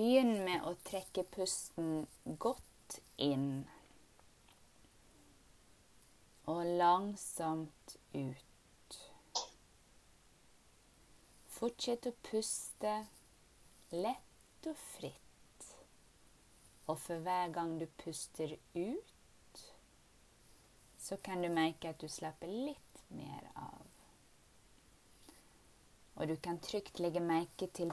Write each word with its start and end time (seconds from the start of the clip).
Begynn 0.00 0.38
med 0.46 0.62
å 0.64 0.70
trekke 0.88 1.26
pusten 1.28 2.06
godt 2.40 2.94
inn. 3.20 3.66
Og 6.48 6.62
langsomt 6.80 7.98
ut. 8.14 8.96
Fortsett 11.52 12.08
å 12.08 12.14
puste 12.30 12.94
lett 13.92 14.72
og 14.72 14.80
fritt. 14.86 15.70
Og 16.88 16.96
for 17.04 17.20
hver 17.20 17.52
gang 17.52 17.76
du 17.76 17.84
puster 18.00 18.56
ut, 18.72 19.64
så 20.96 21.20
kan 21.20 21.44
du 21.44 21.52
merke 21.52 21.92
at 21.92 22.00
du 22.00 22.08
slapper 22.08 22.48
litt 22.48 23.04
mer 23.12 23.52
av. 23.52 23.84
Og 26.16 26.32
du 26.32 26.40
kan 26.40 26.56
trygt 26.64 27.04
legge 27.04 27.20
merke 27.20 27.68
til 27.68 27.92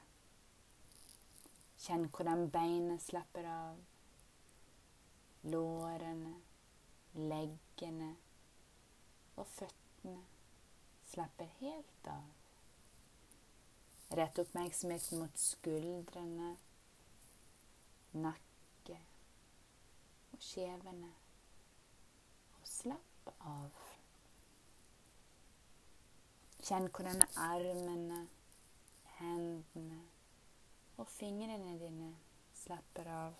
Kjenn 1.81 2.03
hvordan 2.13 2.43
beinet 2.53 3.01
slapper 3.01 3.47
av. 3.49 3.77
Lårene, 5.49 6.35
leggene 7.17 8.11
og 9.33 9.47
føttene 9.49 10.19
slapper 11.09 11.49
helt 11.57 12.11
av. 12.11 12.29
Rett 14.19 14.43
oppmerksomheten 14.43 15.23
mot 15.23 15.41
skuldrene, 15.41 16.53
nakke 18.13 19.01
og 20.35 20.47
kjevene. 20.51 21.11
Og 22.59 22.71
slapp 22.75 23.35
av. 23.39 23.83
Kjenn 26.61 26.91
hvordan 26.93 27.25
armene, 27.49 28.25
hendene 29.17 30.03
og 31.01 31.09
fingrene 31.09 31.79
dine 31.81 32.11
slapper 32.53 33.07
av. 33.09 33.37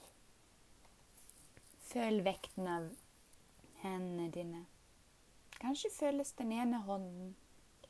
Føl 1.91 2.23
vekten 2.25 2.69
av 2.71 2.87
hendene 3.83 4.29
dine. 4.33 4.61
Kanskje 5.61 5.91
føles 5.93 6.33
den 6.39 6.53
ene 6.55 6.79
hånden 6.87 7.35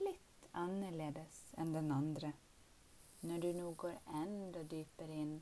litt 0.03 0.47
annerledes 0.59 1.37
enn 1.61 1.71
den 1.75 1.91
andre 1.95 2.33
når 3.21 3.43
du 3.43 3.47
nå 3.53 3.69
går 3.77 3.99
enda 4.17 4.63
dypere 4.65 5.17
inn 5.23 5.35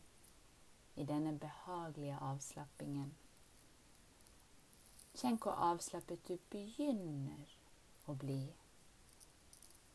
i 0.99 1.05
denne 1.07 1.31
behagelige 1.39 2.17
avslappingen. 2.27 3.13
Kjenn 5.15 5.39
hvor 5.41 5.55
avslappet 5.69 6.27
du 6.27 6.35
begynner 6.51 7.55
å 8.11 8.17
bli. 8.19 8.41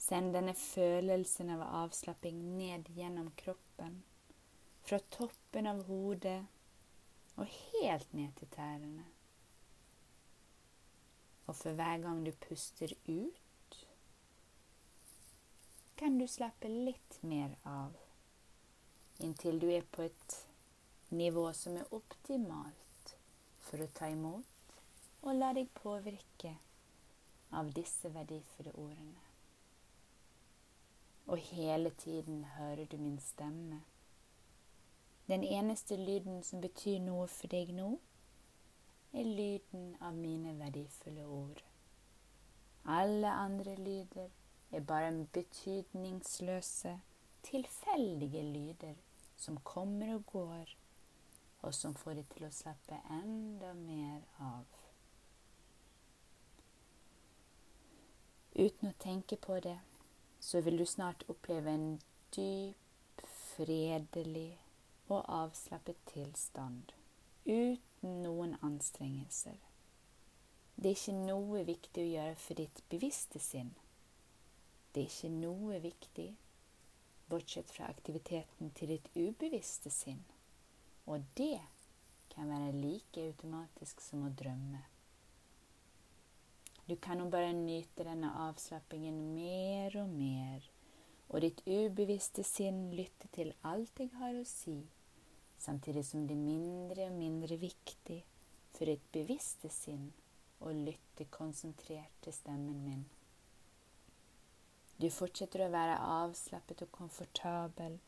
Send 0.00 0.34
denne 0.34 0.56
følelsen 0.56 1.52
av 1.54 1.62
avslapping 1.84 2.40
ned 2.56 2.88
gjennom 2.96 3.30
kroppen 3.36 4.00
fra 4.84 4.98
toppen 5.16 5.66
av 5.66 5.82
hodet 5.88 6.40
og 7.40 7.48
helt 7.48 8.12
ned 8.12 8.34
til 8.38 8.50
tærne. 8.52 9.04
Og 11.46 11.56
for 11.56 11.76
hver 11.76 12.00
gang 12.04 12.20
du 12.26 12.32
puster 12.46 12.92
ut, 13.08 13.78
kan 15.96 16.18
du 16.18 16.26
slappe 16.28 16.68
litt 16.68 17.20
mer 17.22 17.54
av, 17.68 17.94
inntil 19.24 19.60
du 19.62 19.68
er 19.72 19.84
på 19.88 20.04
et 20.04 20.38
nivå 21.14 21.46
som 21.56 21.76
er 21.80 21.92
optimalt 21.94 23.14
for 23.64 23.80
å 23.80 23.92
ta 23.96 24.10
imot 24.12 24.76
og 25.24 25.38
la 25.38 25.52
deg 25.56 25.70
påvirke 25.78 26.52
av 27.56 27.70
disse 27.72 28.10
verdifulle 28.12 28.74
ordene. 28.76 29.22
Og 31.32 31.40
hele 31.54 31.94
tiden 31.96 32.42
hører 32.58 32.84
du 32.90 32.98
min 33.00 33.20
stemme 33.22 33.80
den 35.28 35.44
eneste 35.44 35.96
lyden 35.96 36.42
som 36.42 36.60
betyr 36.60 36.98
noe 37.00 37.28
for 37.32 37.48
deg 37.48 37.72
nå, 37.76 37.94
er 39.14 39.24
lyden 39.24 39.94
av 40.02 40.16
mine 40.18 40.52
verdifulle 40.58 41.24
ord. 41.24 41.62
Alle 42.84 43.30
andre 43.30 43.76
lyder 43.76 44.28
er 44.70 44.80
bare 44.80 45.26
betydningsløse, 45.32 46.98
tilfeldige 47.42 48.42
lyder 48.42 48.94
som 49.36 49.56
kommer 49.64 50.14
og 50.14 50.26
går, 50.26 50.76
og 51.62 51.74
som 51.74 51.94
får 51.94 52.18
deg 52.20 52.28
til 52.34 52.44
å 52.48 52.52
slappe 52.52 52.98
enda 53.10 53.72
mer 53.78 54.26
av. 54.42 54.66
Uten 58.54 58.90
å 58.90 58.98
tenke 59.00 59.36
på 59.36 59.56
det, 59.64 59.78
så 60.40 60.60
vil 60.60 60.78
du 60.78 60.84
snart 60.86 61.24
oppleve 61.32 61.72
en 61.72 61.88
dyp, 62.36 63.24
fredelig 63.54 64.58
og 65.08 65.24
avslappet 65.28 66.00
tilstand 66.10 66.94
uten 67.44 68.22
noen 68.24 68.56
anstrengelser. 68.64 69.58
Det 70.74 70.90
er 70.90 70.96
ikke 70.96 71.16
noe 71.18 71.64
viktig 71.68 72.02
å 72.02 72.12
gjøre 72.12 72.38
for 72.40 72.58
ditt 72.58 72.80
bevisste 72.90 73.40
sinn. 73.42 73.74
Det 74.94 75.04
er 75.04 75.12
ikke 75.12 75.30
noe 75.34 75.78
viktig 75.82 76.30
bortsett 77.30 77.70
fra 77.70 77.88
aktiviteten 77.90 78.72
til 78.78 78.94
ditt 78.94 79.06
ubevisste 79.14 79.92
sinn. 79.92 80.24
Og 81.06 81.22
det 81.38 81.60
kan 82.34 82.50
være 82.50 82.74
like 82.74 83.28
automatisk 83.28 84.02
som 84.02 84.26
å 84.26 84.32
drømme. 84.34 84.82
Du 86.84 86.96
kan 87.00 87.20
nå 87.20 87.30
bare 87.32 87.52
nyte 87.56 88.04
denne 88.04 88.32
avslappingen 88.44 89.16
mer 89.32 89.94
og 90.02 90.10
mer, 90.12 90.64
og 91.34 91.42
ditt 91.42 91.64
ubevisste 91.66 92.46
sinn 92.46 92.92
lytter 92.94 93.32
til 93.34 93.50
alt 93.66 93.98
jeg 93.98 94.14
har 94.20 94.38
å 94.38 94.46
si 94.46 94.78
samtidig 95.64 96.04
som 96.06 96.26
det 96.28 96.36
er 96.36 96.44
mindre 96.44 97.08
og 97.08 97.18
mindre 97.18 97.56
viktig 97.58 98.20
for 98.74 98.90
ditt 98.90 99.04
bevisste 99.14 99.70
sinn 99.72 100.10
å 100.64 100.72
lytte 100.74 101.26
konsentrert 101.32 102.18
til 102.24 102.34
stemmen 102.36 102.80
min. 102.84 103.04
Du 105.00 105.08
fortsetter 105.10 105.64
å 105.64 105.72
være 105.74 106.00
avslappet 106.20 106.84
og 106.86 106.92
komfortabel 106.94 107.98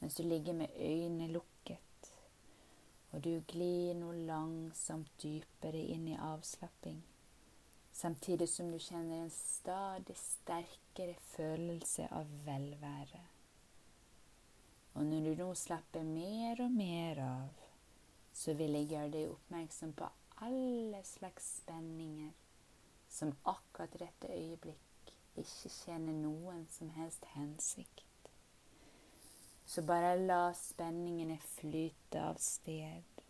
mens 0.00 0.18
du 0.18 0.24
ligger 0.26 0.54
med 0.54 0.74
øynene 0.78 1.30
lukket, 1.32 2.10
og 3.10 3.22
du 3.24 3.40
glir 3.50 3.96
nå 3.98 4.12
langsomt 4.28 5.10
dypere 5.22 5.80
inn 5.94 6.06
i 6.12 6.18
avslapping, 6.20 7.00
samtidig 7.98 8.48
som 8.48 8.70
du 8.70 8.78
kjenner 8.78 9.24
en 9.24 9.30
stadig 9.34 10.14
sterkere 10.16 11.14
følelse 11.32 12.06
av 12.14 12.28
velvære. 12.46 13.22
Og 14.94 15.06
når 15.06 15.24
du 15.24 15.40
nå 15.40 15.48
slapper 15.58 16.06
mer 16.06 16.62
og 16.62 16.70
mer 16.70 17.18
av, 17.24 17.64
så 18.32 18.54
vil 18.54 18.76
jeg 18.78 18.90
gjøre 18.92 19.10
deg 19.14 19.32
oppmerksom 19.32 19.94
på 19.98 20.10
alle 20.46 21.00
slags 21.06 21.48
spenninger 21.56 22.30
som 23.10 23.34
akkurat 23.50 23.98
dette 23.98 24.30
øyeblikk 24.30 25.12
ikke 25.38 25.70
tjener 25.70 26.14
noen 26.14 26.66
som 26.70 26.92
helst 26.94 27.26
hensikt. 27.34 28.30
Så 29.66 29.82
bare 29.82 30.14
la 30.20 30.52
spenningene 30.54 31.40
flyte 31.56 32.22
av 32.30 32.38
sted, 32.42 33.22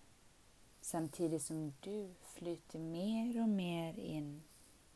samtidig 0.84 1.40
som 1.42 1.70
du 1.84 2.12
flyter 2.36 2.84
mer 2.84 3.40
og 3.42 3.48
mer 3.48 3.96
inn 3.98 4.30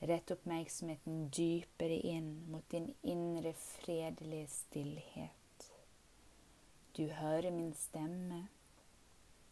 Rett 0.00 0.30
oppmerksomheten 0.30 1.28
dypere 1.28 1.98
inn 2.08 2.30
mot 2.48 2.64
din 2.70 2.94
indre 3.02 3.52
fredelige 3.52 4.46
stillhet. 4.48 5.72
Du 6.96 7.06
hører 7.08 7.50
min 7.50 7.74
stemme, 7.74 8.46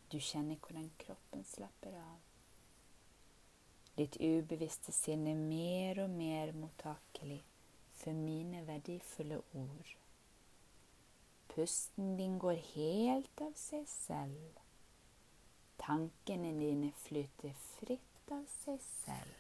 Du 0.09 0.17
kjenner 0.25 0.57
hvordan 0.57 0.87
kroppen 0.97 1.43
slapper 1.45 1.93
av. 2.01 2.21
Ditt 3.99 4.17
ubevisste 4.25 4.93
sinn 4.97 5.27
er 5.29 5.37
mer 5.37 5.99
og 6.05 6.15
mer 6.17 6.55
mottakelig 6.57 7.43
for 7.99 8.17
mine 8.17 8.63
verdifulle 8.65 9.43
ord. 9.53 9.91
Pusten 11.53 12.15
din 12.17 12.39
går 12.39 12.63
helt 12.71 13.43
av 13.45 13.53
seg 13.59 13.85
selv. 13.91 14.63
Tankene 15.83 16.55
dine 16.57 16.95
flyter 17.05 17.53
fritt 17.75 18.33
av 18.33 18.49
seg 18.63 18.81
selv. 18.87 19.38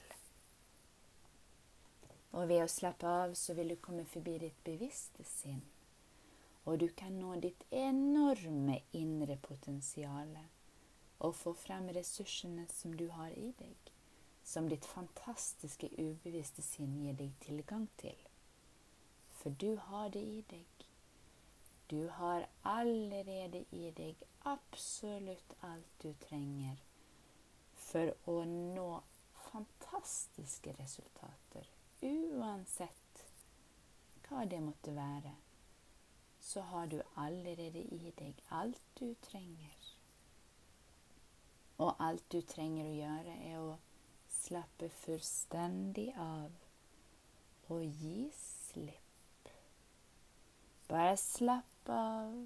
Og 2.37 2.49
ved 2.49 2.63
å 2.65 2.71
slappe 2.71 3.09
av 3.09 3.35
så 3.41 3.55
vil 3.57 3.73
du 3.73 3.79
komme 3.81 4.05
forbi 4.05 4.37
ditt 4.43 4.59
bevisste 4.65 5.25
sinn, 5.25 5.63
og 6.69 6.81
du 6.83 6.89
kan 6.93 7.15
nå 7.17 7.39
ditt 7.41 7.65
enorme 7.73 8.83
indre 8.93 9.39
potensial 9.41 10.35
og 11.25 11.35
få 11.35 11.55
frem 11.57 11.89
ressursene 11.97 12.67
som 12.71 12.93
du 12.97 13.07
har 13.15 13.33
i 13.33 13.49
deg, 13.59 13.93
som 14.45 14.69
ditt 14.69 14.85
fantastiske 14.87 15.89
ubevisste 15.97 16.63
sinn 16.63 16.99
gir 17.03 17.17
deg 17.19 17.33
tilgang 17.45 17.89
til. 18.01 18.21
For 19.41 19.51
du 19.51 19.77
har 19.89 20.13
det 20.15 20.23
i 20.23 20.43
deg. 20.51 20.85
Du 21.89 22.09
har 22.19 22.45
allerede 22.69 23.65
i 23.73 23.89
deg 23.97 24.23
absolutt 24.45 25.57
alt 25.65 26.05
du 26.05 26.13
trenger 26.29 26.77
for 27.89 28.13
å 28.29 28.43
nå 28.45 28.89
fantastiske 29.49 30.75
resultater 30.77 31.78
Uansett 32.03 33.25
hva 34.29 34.45
det 34.47 34.61
måtte 34.63 34.93
være, 34.95 35.33
så 36.41 36.61
har 36.71 36.87
du 36.87 37.01
allerede 37.17 37.81
i 37.83 38.13
deg 38.19 38.39
alt 38.55 38.83
du 39.01 39.15
trenger. 39.25 39.89
Og 41.79 41.97
alt 41.99 42.23
du 42.31 42.39
trenger 42.47 42.87
å 42.87 42.95
gjøre, 42.95 43.35
er 43.49 43.59
å 43.59 43.73
slappe 44.31 44.89
fullstendig 45.01 46.13
av 46.23 46.55
og 47.75 47.83
gi 47.83 48.29
slipp. 48.37 49.51
Bare 50.89 51.19
slapp 51.19 51.91
av 51.93 52.39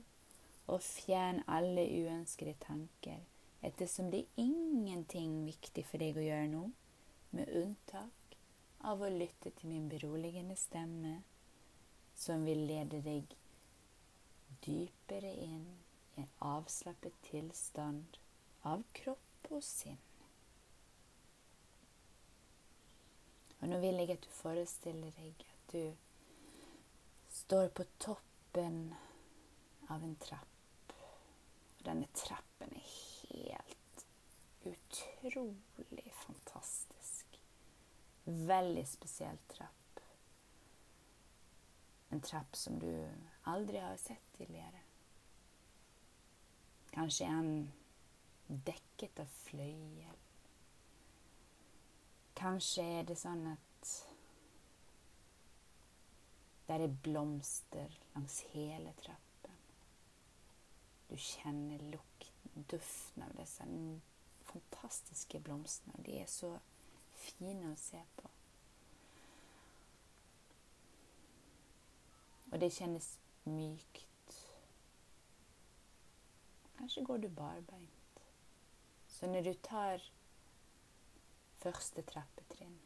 og 0.73 0.81
fjern 0.81 1.43
alle 1.45 1.85
uønskede 1.91 2.57
tanker, 2.65 3.21
ettersom 3.61 4.09
det 4.15 4.25
er 4.25 4.49
ingenting 4.49 5.43
viktig 5.45 5.85
for 5.91 6.01
deg 6.01 6.17
å 6.17 6.25
gjøre 6.25 6.49
nå, 6.57 6.65
med 7.37 7.53
unntak 7.61 8.22
av 8.89 9.03
å 9.03 9.11
lytte 9.13 9.53
til 9.59 9.71
min 9.71 9.89
beroligende 9.91 10.57
stemme, 10.59 11.21
som 12.15 12.45
vil 12.47 12.67
lede 12.69 13.01
deg 13.05 13.35
dypere 14.65 15.33
inn 15.45 15.67
i 16.17 16.23
en 16.23 16.33
avslappet 16.53 17.15
tilstand 17.31 18.19
av 18.69 18.85
kropp 18.95 19.51
og 19.51 19.63
sinn. 19.67 20.01
Og 23.63 23.71
nå 23.71 23.79
vil 23.83 24.03
jeg 24.03 24.17
at 24.17 24.25
du 24.25 24.31
forestiller 24.35 25.15
deg 25.19 25.45
at 25.47 25.75
du 25.75 25.85
står 27.31 27.71
på 27.77 27.87
toppen 28.03 28.89
av 29.89 30.03
en 30.03 30.17
trapp. 30.23 30.97
Og 31.79 31.85
denne 31.87 32.11
trappen 32.19 32.75
er 32.75 32.89
helt 33.31 34.07
utrolig. 34.67 35.72
Veldig 38.33 38.85
spesiell 38.89 39.39
trapp. 39.53 40.01
En 42.13 42.21
trapp 42.21 42.57
som 42.57 42.79
du 42.79 42.91
aldri 43.49 43.81
har 43.81 43.97
sett 43.97 44.33
tidligere. 44.37 44.83
Kanskje 46.93 47.25
en 47.25 47.53
dekket 48.47 49.21
av 49.23 49.31
fløyel. 49.47 50.19
Kanskje 52.37 52.85
er 52.99 53.07
det 53.09 53.17
sånn 53.21 53.47
at 53.53 53.93
det 56.67 56.79
er 56.79 56.97
blomster 57.05 57.97
langs 58.15 58.39
hele 58.53 58.93
trappen. 59.01 59.57
Du 61.09 61.17
kjenner 61.17 61.83
lukten, 61.93 62.65
duften 62.71 63.25
av 63.27 63.35
disse 63.37 63.67
fantastiske 64.49 65.41
blomstene. 65.45 66.01
De 66.05 66.21
er 66.21 66.29
så 66.31 66.55
fine 67.23 67.73
å 67.73 67.79
se 67.79 68.01
på. 68.19 68.31
Og 72.53 72.61
det 72.61 72.69
kjennes 72.75 73.09
mykt. 73.49 74.39
Kanskje 76.79 77.05
går 77.05 77.23
du 77.23 77.29
barbeint. 77.29 78.23
Så 79.09 79.27
når 79.27 79.41
du 79.47 79.53
tar 79.65 80.03
første 81.63 82.03
trappetrinn, 82.03 82.81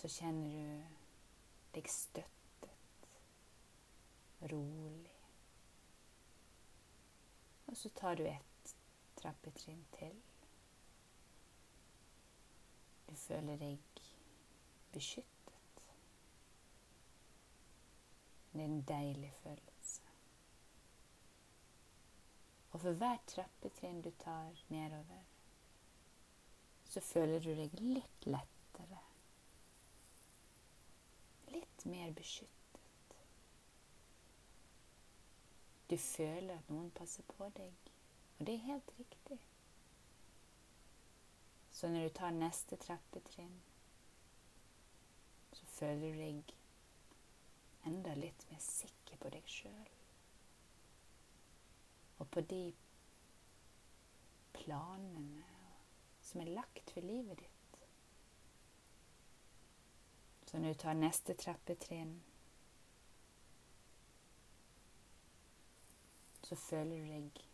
så 0.00 0.08
kjenner 0.08 0.50
du 0.54 1.00
deg 1.74 1.88
støttet, 1.92 3.08
rolig. 4.52 5.16
Og 7.66 7.76
så 7.76 7.90
tar 7.96 8.14
du 8.20 8.24
et 8.26 8.49
trappetrinn 9.20 9.84
til. 9.98 10.16
Du 13.10 13.14
føler 13.14 13.56
deg 13.60 14.00
beskyttet. 14.92 15.82
Det 18.52 18.60
er 18.60 18.64
en 18.64 18.82
deilig 18.82 19.32
følelse. 19.42 20.02
Og 22.70 22.80
for 22.80 22.92
hvert 22.92 23.26
trappetrinn 23.26 24.02
du 24.02 24.10
tar 24.18 24.64
nedover, 24.68 25.22
så 26.84 27.00
føler 27.00 27.42
du 27.42 27.50
deg 27.54 27.74
litt 27.82 28.26
lettere. 28.26 29.02
Litt 31.50 31.86
mer 31.86 32.12
beskyttet. 32.14 32.58
Du 35.90 35.96
føler 35.98 36.58
at 36.58 36.70
noen 36.70 36.90
passer 36.94 37.26
på 37.26 37.50
deg. 37.56 37.89
Og 38.40 38.46
det 38.46 38.54
er 38.54 38.58
helt 38.58 38.92
riktig. 38.98 39.38
Så 41.70 41.88
når 41.88 42.02
du 42.02 42.08
tar 42.08 42.30
neste 42.30 42.76
trappetrinn, 42.76 43.58
så 45.52 45.66
føler 45.66 46.14
du 46.14 46.22
deg 46.22 46.54
enda 47.90 48.14
litt 48.16 48.46
mer 48.48 48.62
sikker 48.64 49.20
på 49.20 49.32
deg 49.34 49.44
sjøl. 49.48 49.90
Og 52.16 52.30
på 52.32 52.40
de 52.48 52.62
planene 54.56 55.44
som 56.24 56.40
er 56.40 56.54
lagt 56.56 56.94
for 56.96 57.04
livet 57.04 57.44
ditt. 57.44 57.78
Så 60.46 60.58
når 60.58 60.72
du 60.72 60.82
tar 60.86 60.96
neste 60.96 61.36
trappetrinn, 61.36 62.16
så 66.48 66.56
føler 66.56 66.96
du 66.96 67.14
deg 67.14 67.49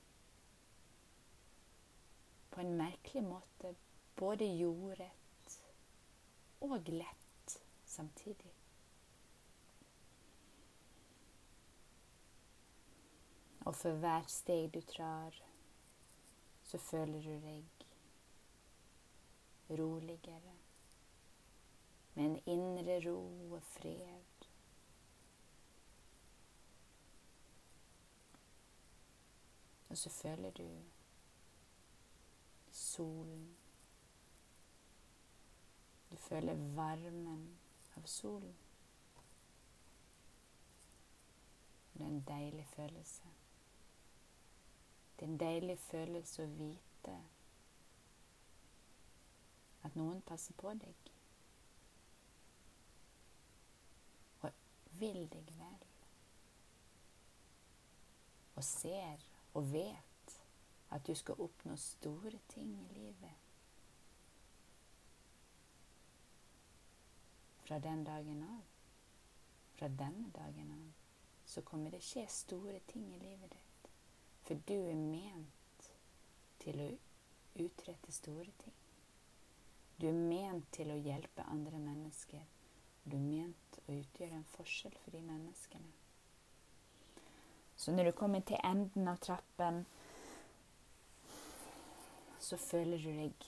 på 2.56 2.62
en 2.62 2.76
merkelig 2.76 3.20
måte 3.22 3.74
både 4.16 4.46
jordrett 4.56 5.56
og 6.64 6.88
lett 6.88 7.58
samtidig. 7.84 8.52
Og 13.66 13.76
for 13.76 14.00
hvert 14.00 14.32
steg 14.32 14.70
du 14.72 14.80
trar, 14.88 15.36
så 16.64 16.80
føler 16.80 17.28
du 17.28 17.36
deg 17.44 17.86
roligere, 19.76 20.56
med 22.14 22.24
en 22.24 22.40
indre 22.56 23.00
ro 23.04 23.20
og 23.52 23.62
fred. 23.76 24.50
Og 29.88 29.98
så 29.98 30.10
føler 30.10 30.50
du 30.56 30.95
solen. 32.96 33.56
Du 36.10 36.16
føler 36.16 36.54
varmen 36.76 37.58
av 37.96 38.06
solen. 38.06 38.54
Det 41.92 42.02
er 42.02 42.06
en 42.06 42.24
deilig 42.28 42.66
følelse. 42.66 43.22
Det 45.16 45.24
er 45.24 45.30
en 45.32 45.40
deilig 45.40 45.78
følelse 45.78 46.44
å 46.44 46.54
vite 46.58 47.14
at 49.86 49.96
noen 49.96 50.20
passer 50.28 50.56
på 50.60 50.74
deg 50.76 51.12
og 54.44 54.50
vil 55.00 55.22
deg 55.32 55.54
vel. 55.56 55.86
Og 58.56 58.64
ser 58.64 59.24
og 59.54 59.72
vet 59.72 60.15
at 60.94 61.06
du 61.06 61.14
skal 61.14 61.40
oppnå 61.42 61.76
store 61.76 62.38
ting 62.48 62.72
i 62.80 62.94
livet. 62.94 63.42
Fra 67.66 67.78
den 67.78 68.04
dagen 68.04 68.42
av, 68.42 68.62
fra 69.74 69.88
denne 69.88 70.30
dagen 70.34 70.70
av, 70.72 70.92
så 71.46 71.62
kommer 71.62 71.90
det 71.90 72.02
skje 72.02 72.26
store 72.30 72.78
ting 72.86 73.08
i 73.14 73.18
livet 73.18 73.50
ditt. 73.50 73.90
For 74.46 74.62
du 74.66 74.76
er 74.76 74.98
ment 74.98 75.90
til 76.62 76.80
å 76.82 76.88
utrette 77.64 78.14
store 78.14 78.52
ting. 78.62 78.74
Du 79.96 80.06
er 80.08 80.14
ment 80.14 80.66
til 80.76 80.92
å 80.92 81.00
hjelpe 81.00 81.46
andre 81.50 81.78
mennesker. 81.80 82.42
Du 83.04 83.16
er 83.16 83.22
ment 83.22 83.78
å 83.86 83.94
utgjøre 83.94 84.38
en 84.38 84.50
forskjell 84.56 84.94
for 85.02 85.14
de 85.14 85.22
menneskene. 85.24 85.94
Så 87.76 87.92
når 87.92 88.10
du 88.10 88.12
kommer 88.18 88.40
til 88.40 88.60
enden 88.64 89.08
av 89.08 89.18
trappen, 89.22 89.84
så 92.46 92.56
føler 92.56 93.02
du 93.02 93.10
deg 93.10 93.46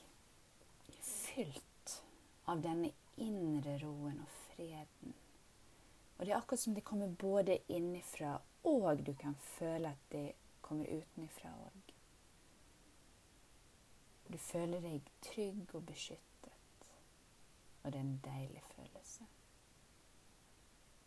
fylt 1.07 1.93
av 2.50 2.62
denne 2.64 2.90
indre 3.23 3.76
roen 3.78 4.19
og 4.25 4.33
freden. 4.49 5.14
Og 6.17 6.25
det 6.26 6.33
er 6.33 6.38
akkurat 6.40 6.62
som 6.64 6.75
det 6.75 6.83
kommer 6.87 7.12
både 7.21 7.61
innifra, 7.71 8.33
og 8.67 9.05
du 9.07 9.12
kan 9.14 9.37
føle 9.55 9.93
at 9.93 10.09
det 10.11 10.33
kommer 10.67 10.90
utenifra 10.90 11.52
òg. 11.69 11.95
Du 14.28 14.38
føler 14.38 14.83
deg 14.83 15.07
trygg 15.25 15.76
og 15.78 15.87
beskyttet, 15.87 16.59
og 17.83 17.93
det 17.93 18.00
er 18.00 18.05
en 18.05 18.21
deilig 18.25 18.64
følelse. 18.75 19.31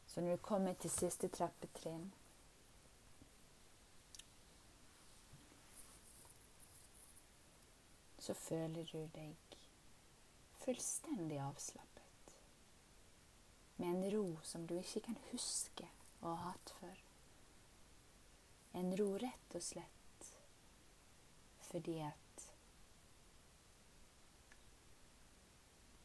Så 0.08 0.22
når 0.22 0.40
du 0.40 0.48
kommer 0.48 0.80
til 0.80 0.96
siste 0.96 1.28
trappetrinn 1.28 2.08
Så 8.22 8.36
føler 8.38 8.86
du 8.86 9.08
deg 9.16 9.56
fullstendig 10.62 11.40
avslappet. 11.42 12.36
Med 13.82 13.88
en 13.96 14.12
ro 14.14 14.26
som 14.46 14.68
du 14.70 14.76
ikke 14.78 15.02
kan 15.08 15.18
huske 15.32 15.90
å 16.22 16.36
ha 16.36 16.52
hatt 16.52 16.74
før. 16.80 17.00
En 18.78 18.94
ro 19.00 19.10
rett 19.20 19.58
og 19.58 19.66
slett 19.66 20.30
fordi 21.72 22.02
at 22.04 22.22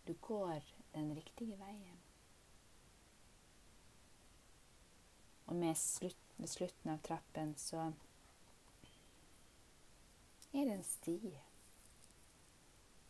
Du 0.06 0.12
går 0.12 0.62
den 0.94 1.14
riktige 1.14 1.56
veien. 1.58 1.98
Og 5.46 5.56
med 5.56 5.74
slutt, 5.74 6.20
ved 6.36 6.48
slutten 6.48 6.92
av 6.92 7.00
trappen 7.02 7.56
så 7.58 7.88
er 10.52 10.62
det 10.62 10.76
en 10.76 10.86
sti. 10.86 11.18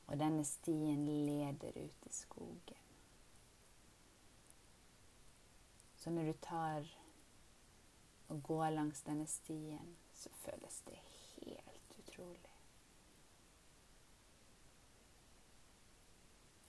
Og 0.06 0.18
denne 0.18 0.44
stien 0.44 1.06
leder 1.06 1.78
ut 1.78 2.06
i 2.06 2.12
skogen. 2.12 2.82
Så 5.96 6.10
når 6.10 6.30
du 6.30 6.32
tar 6.42 6.90
og 8.28 8.42
går 8.42 8.70
langs 8.70 9.02
denne 9.02 9.26
stien, 9.26 9.96
så 10.14 10.30
føles 10.44 10.82
det 10.86 10.98
helt 10.98 11.98
utrolig. 11.98 12.56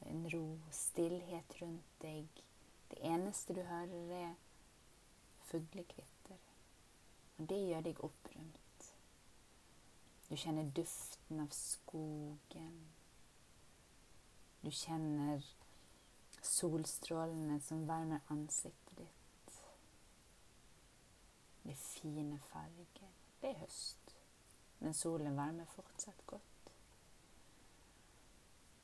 en 0.09 0.29
ro, 0.29 0.59
stillhet 0.71 1.61
rundt 1.61 2.01
deg. 2.01 2.27
Det 2.89 2.99
eneste 3.03 3.53
du 3.53 3.61
hører, 3.61 4.11
er 4.11 4.35
fuglekvitter. 5.49 6.39
Og 7.37 7.49
det 7.49 7.59
gjør 7.67 7.83
deg 7.89 8.03
opprømt. 8.07 8.87
Du 10.29 10.35
kjenner 10.35 10.71
duften 10.75 11.43
av 11.43 11.51
skogen. 11.55 12.79
Du 14.61 14.71
kjenner 14.71 15.43
solstrålene 16.41 17.59
som 17.61 17.87
varmer 17.87 18.19
ansiktet 18.33 18.97
ditt. 18.97 19.57
Det 21.63 21.75
fine 21.75 22.39
farger. 22.39 23.09
Det 23.41 23.49
er 23.49 23.59
høst, 23.61 24.15
men 24.79 24.93
solen 24.93 25.37
varmer 25.37 25.65
fortsatt 25.65 26.23
godt. 26.27 26.71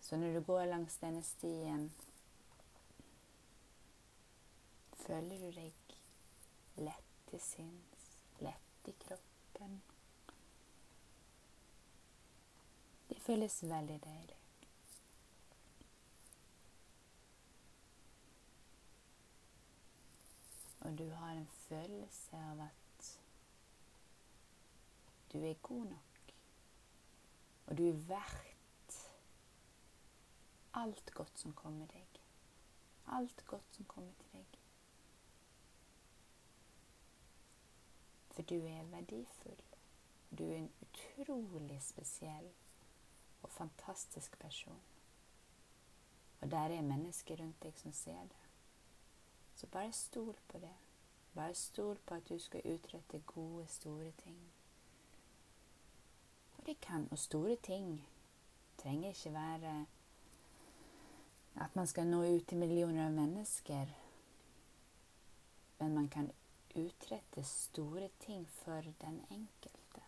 Så 0.02 0.18
når 0.18 0.34
du 0.34 0.42
går 0.46 0.66
langs 0.66 0.98
denne 1.02 1.24
stien, 1.24 1.88
føler 5.06 5.40
du 5.40 5.50
deg 5.56 5.98
lett 6.84 7.18
til 7.32 7.42
sinns, 7.42 8.06
lett 8.40 8.92
i 8.92 8.96
kroppen. 9.08 9.82
Det 13.10 13.20
føles 13.26 13.64
veldig 13.64 14.00
deilig. 14.04 14.43
Og 20.84 20.98
du 20.98 21.06
har 21.10 21.32
en 21.32 21.48
følelse 21.48 22.38
av 22.38 22.66
at 22.68 23.10
du 25.34 25.40
er 25.40 25.62
god 25.66 25.86
nok, 25.86 26.34
og 27.66 27.78
du 27.78 27.88
er 27.88 28.02
verdt 28.08 28.98
alt 30.74 31.14
godt 31.14 31.40
som 31.40 31.54
kommer 31.54 31.88
deg. 31.88 32.20
Alt 33.08 33.46
godt 33.48 33.76
som 33.76 33.86
kommer 33.86 34.14
til 34.20 34.32
deg. 34.36 34.60
For 38.34 38.42
du 38.42 38.56
er 38.56 38.84
verdifull. 38.92 39.64
Du 40.38 40.44
er 40.44 40.58
en 40.58 40.72
utrolig 40.82 41.82
spesiell 41.82 42.50
og 43.42 43.50
fantastisk 43.50 44.40
person. 44.40 44.82
Og 46.42 46.52
der 46.52 46.78
er 46.78 46.82
mennesker 46.82 47.38
rundt 47.40 47.64
deg 47.64 47.78
som 47.78 47.94
ser 47.94 48.22
det. 48.34 48.43
Så 49.56 49.68
bare 49.68 49.92
stol 49.92 50.36
på 50.48 50.58
det. 50.58 50.74
Bare 51.36 51.56
stol 51.56 51.98
på 52.06 52.14
at 52.14 52.30
du 52.30 52.40
skal 52.40 52.62
utrette 52.66 53.20
gode, 53.20 53.68
store 53.68 54.12
ting. 54.12 54.40
Og 56.58 56.66
det 56.66 56.82
kan, 56.82 57.08
og 57.12 57.20
store 57.20 57.56
ting 57.56 58.08
trenger 58.78 59.10
ikke 59.10 59.34
være 59.34 59.86
at 61.56 61.76
man 61.76 61.88
skal 61.88 62.08
nå 62.08 62.24
ut 62.24 62.48
til 62.48 62.58
millioner 62.58 63.06
av 63.06 63.12
mennesker. 63.14 63.94
Men 65.80 65.94
man 65.94 66.08
kan 66.10 66.32
utrette 66.76 67.44
store 67.44 68.10
ting 68.20 68.48
for 68.50 68.82
den 69.02 69.22
enkelte. 69.30 70.02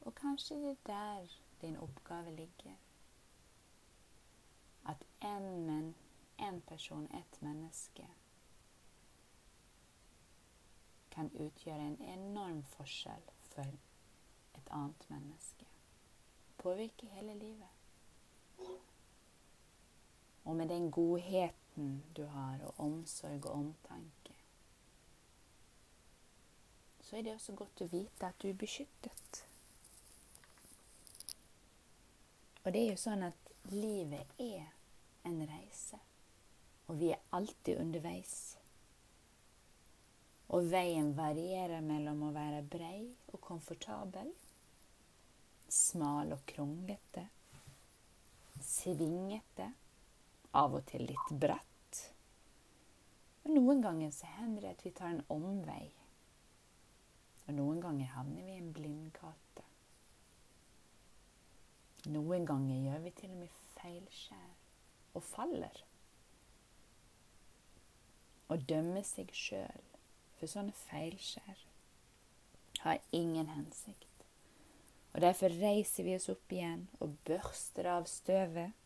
Og 0.00 0.14
kanskje 0.14 0.56
det 0.56 0.70
er 0.70 0.76
der 0.86 1.40
din 1.60 1.76
oppgave 1.76 2.36
ligger. 2.36 2.76
At 4.88 5.04
en, 5.22 5.94
en 6.40 6.60
person, 6.60 7.08
ett 7.14 7.40
menneske, 7.40 8.06
kan 11.10 11.30
utgjøre 11.34 11.86
en 11.86 12.00
enorm 12.02 12.62
forskjell 12.76 13.26
for 13.50 13.66
et 14.58 14.70
annet 14.70 15.06
menneske. 15.10 15.66
Påvirke 16.58 17.06
hele 17.06 17.34
livet. 17.34 17.68
Og 20.44 20.56
med 20.56 20.68
den 20.68 20.90
godheten 20.90 22.04
du 22.16 22.24
har, 22.24 22.58
og 22.64 22.80
omsorg 22.80 23.46
og 23.46 23.52
omtanke, 23.52 24.34
så 27.02 27.16
er 27.16 27.22
det 27.22 27.34
også 27.34 27.54
godt 27.58 27.80
å 27.82 27.88
vite 27.90 28.26
at 28.26 28.42
du 28.42 28.48
er 28.48 28.58
beskyttet. 28.58 29.44
Og 32.64 32.72
det 32.72 32.84
er 32.84 32.92
jo 32.92 33.00
sånn 33.00 33.24
at 33.26 33.50
livet 33.72 34.36
er 34.38 34.68
en 35.26 35.40
reise, 35.48 35.98
og 36.90 36.96
vi 36.98 37.12
er 37.14 37.22
alltid 37.36 37.78
underveis. 37.78 38.36
Og 40.50 40.66
veien 40.72 41.12
varierer 41.14 41.84
mellom 41.86 42.24
å 42.26 42.30
være 42.34 42.64
brei 42.66 43.04
og 43.30 43.38
komfortabel, 43.44 44.32
smal 45.70 46.34
og 46.34 46.42
kronglete, 46.50 47.28
svingete 48.58 49.68
av 50.58 50.74
og 50.74 50.82
til 50.90 51.06
litt 51.06 51.30
bratt. 51.44 52.00
Og 53.44 53.54
noen 53.54 53.84
ganger 53.84 54.10
så 54.14 54.26
hender 54.40 54.66
det 54.66 54.72
at 54.74 54.82
vi 54.84 54.92
tar 54.98 55.14
en 55.14 55.22
omvei. 55.30 55.84
Og 57.46 57.54
noen 57.54 57.78
ganger 57.84 58.10
havner 58.16 58.48
vi 58.48 58.56
i 58.56 58.64
en 58.64 58.74
blindgate. 58.74 59.68
Noen 62.10 62.50
ganger 62.50 62.82
gjør 62.88 63.06
vi 63.06 63.14
til 63.22 63.30
og 63.36 63.44
med 63.44 63.56
feilskjær 63.76 64.50
og 65.14 65.22
faller. 65.30 65.84
Å 68.50 68.58
dømme 68.58 69.02
seg 69.06 69.30
sjøl 69.36 69.84
for 70.38 70.50
sånne 70.50 70.74
feilskjær 70.88 71.66
har 72.80 72.98
ingen 73.14 73.50
hensikt. 73.54 74.06
Og 75.12 75.20
Derfor 75.20 75.54
reiser 75.60 76.06
vi 76.06 76.16
oss 76.16 76.28
opp 76.32 76.52
igjen 76.54 76.86
og 77.02 77.16
børster 77.26 77.88
av 77.92 78.06
støvet 78.10 78.76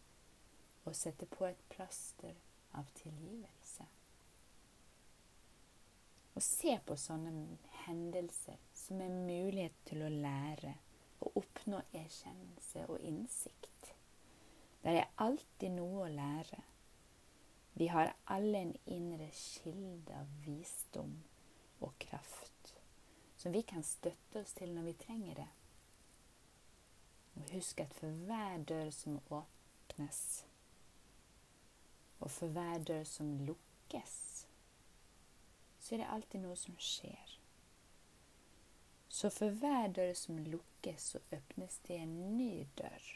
og 0.84 0.96
setter 0.96 1.28
på 1.30 1.46
et 1.48 1.60
plaster 1.72 2.34
av 2.76 2.88
tilgivelse. 2.98 3.86
Og 6.34 6.42
se 6.42 6.74
på 6.86 6.96
sånne 6.98 7.32
hendelser 7.84 8.58
som 8.74 9.00
en 9.04 9.20
mulighet 9.28 9.76
til 9.86 10.02
å 10.02 10.10
lære 10.10 10.74
og 11.24 11.38
oppnå 11.44 11.80
erkjennelse 11.94 12.84
og 12.90 13.00
innsikt. 13.00 13.92
Det 14.82 14.98
er 14.98 15.12
alltid 15.22 15.76
noe 15.78 16.04
å 16.04 16.10
lære. 16.12 16.60
Vi 17.76 17.86
har 17.90 18.14
alle 18.24 18.58
en 18.58 18.76
indre 18.84 19.30
kilde 19.34 20.14
av 20.14 20.30
visdom 20.46 21.16
og 21.82 21.96
kraft 21.98 22.74
som 23.44 23.52
vi 23.52 23.62
kan 23.62 23.82
støtte 23.82 24.40
oss 24.40 24.54
til 24.56 24.70
når 24.72 24.86
vi 24.86 24.92
trenger 24.96 25.34
det. 25.36 25.48
Og 27.34 27.50
husk 27.52 27.80
at 27.82 27.90
for 27.92 28.14
hver 28.24 28.62
dør 28.64 28.90
som 28.94 29.18
åpnes, 29.28 30.20
og 32.20 32.30
for 32.30 32.54
hver 32.54 32.78
dør 32.78 33.02
som 33.04 33.34
lukkes, 33.44 34.14
så 35.80 35.94
er 35.94 36.00
det 36.00 36.08
alltid 36.14 36.40
noe 36.40 36.56
som 36.56 36.78
skjer. 36.80 37.34
Så 39.12 39.28
for 39.30 39.52
hver 39.60 39.92
dør 39.92 40.14
som 40.16 40.38
lukkes, 40.38 41.10
så 41.10 41.20
åpnes 41.36 41.76
det 41.84 41.98
en 42.00 42.14
ny 42.38 42.64
dør. 42.78 43.10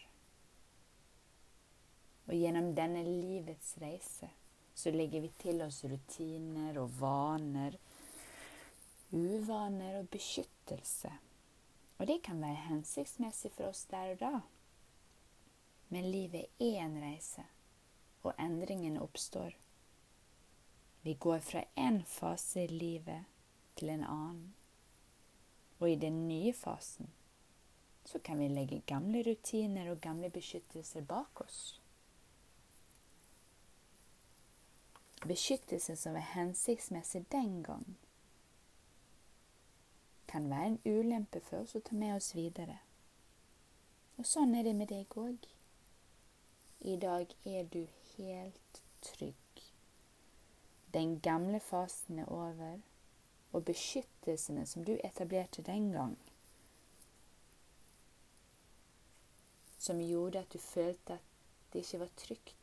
Og 2.26 2.36
gjennom 2.36 2.74
denne 2.76 3.00
livets 3.06 3.78
reise 3.80 4.28
så 4.78 4.90
legger 4.90 5.20
vi 5.20 5.28
til 5.28 5.62
oss 5.64 5.80
rutiner 5.90 6.76
og 6.78 6.92
vaner, 7.00 7.74
uvaner 9.10 9.96
og 9.98 10.06
beskyttelse. 10.12 11.10
Og 11.98 12.06
det 12.06 12.20
kan 12.22 12.38
være 12.38 12.68
hensiktsmessig 12.68 13.50
for 13.56 13.72
oss 13.72 13.88
der 13.90 14.12
og 14.12 14.20
da. 14.20 14.30
Men 15.88 16.06
livet 16.12 16.46
er 16.62 16.84
en 16.84 16.94
reise, 17.02 17.42
og 18.22 18.38
endringene 18.38 19.02
oppstår. 19.02 19.56
Vi 21.02 21.14
går 21.14 21.42
fra 21.42 21.64
én 21.74 22.04
fase 22.06 22.68
i 22.68 22.70
livet 22.70 23.26
til 23.74 23.90
en 23.90 24.04
annen. 24.04 24.54
Og 25.80 25.90
i 25.90 25.98
den 25.98 26.28
nye 26.28 26.52
fasen 26.54 27.10
så 28.04 28.18
kan 28.18 28.38
vi 28.38 28.48
legge 28.48 28.82
gamle 28.86 29.26
rutiner 29.26 29.90
og 29.90 30.00
gamle 30.00 30.30
beskyttelser 30.30 31.02
bak 31.02 31.40
oss. 31.40 31.77
Beskyttelse 35.26 35.96
som 35.96 36.12
var 36.14 36.20
hensiktsmessig 36.20 37.24
den 37.32 37.62
gang, 37.62 37.98
kan 40.28 40.50
være 40.50 40.66
en 40.66 40.80
ulempe 40.84 41.40
for 41.40 41.64
oss 41.64 41.74
å 41.74 41.80
ta 41.80 41.96
med 41.96 42.14
oss 42.16 42.34
videre. 42.36 42.78
Og 44.18 44.26
sånn 44.26 44.54
er 44.54 44.66
det 44.66 44.74
med 44.76 44.90
deg 44.92 45.16
òg. 45.18 45.48
I 46.80 46.96
dag 47.02 47.32
er 47.46 47.66
du 47.72 47.80
helt 48.16 48.82
trygg. 49.02 49.64
Den 50.94 51.18
gamle 51.20 51.60
fasen 51.60 52.18
er 52.18 52.30
over, 52.32 52.78
og 53.52 53.64
beskyttelsene 53.64 54.66
som 54.66 54.84
du 54.84 54.94
etablerte 55.04 55.64
den 55.66 55.90
gang, 55.92 56.16
som 59.78 60.00
gjorde 60.02 60.44
at 60.44 60.52
du 60.52 60.58
følte 60.58 61.18
at 61.18 61.34
det 61.72 61.84
ikke 61.84 62.00
var 62.04 62.14
trygt 62.16 62.57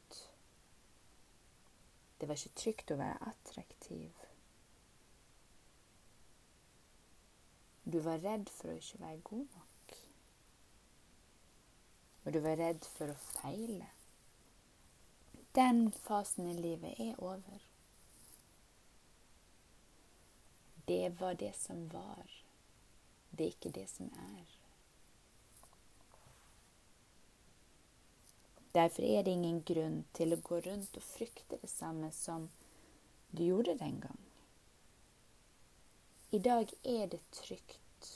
Det 2.26 2.30
var 2.30 2.40
ikke 2.42 2.58
trygt 2.58 2.92
å 2.92 2.96
være 2.98 3.28
attraktiv. 3.30 4.22
Du 7.86 8.00
var 8.02 8.24
redd 8.24 8.50
for 8.50 8.72
å 8.72 8.78
ikke 8.80 9.02
være 9.04 9.20
god 9.28 9.44
nok. 9.60 9.94
Og 12.24 12.34
du 12.34 12.40
var 12.48 12.58
redd 12.58 12.90
for 12.96 13.14
å 13.14 13.20
feile. 13.28 13.92
Den 15.54 15.92
fasen 15.94 16.50
i 16.50 16.58
livet 16.58 16.98
er 17.06 17.22
over. 17.22 17.70
Det 20.90 21.04
var 21.22 21.38
det 21.46 21.54
som 21.62 21.86
var. 21.94 22.40
Det 23.30 23.52
er 23.52 23.54
ikke 23.54 23.78
det 23.78 23.86
som 23.94 24.10
er. 24.32 24.65
Derfor 28.76 29.04
er 29.08 29.24
det 29.24 29.32
ingen 29.32 29.62
grunn 29.64 30.02
til 30.18 30.36
å 30.36 30.42
gå 30.44 30.60
rundt 30.66 30.98
og 31.00 31.04
frykte 31.08 31.56
det 31.62 31.70
samme 31.72 32.10
som 32.12 32.50
du 33.32 33.46
gjorde 33.46 33.78
den 33.80 34.02
gang. 34.04 34.20
I 36.36 36.40
dag 36.44 36.74
er 36.84 37.08
det 37.08 37.22
trygt. 37.32 38.10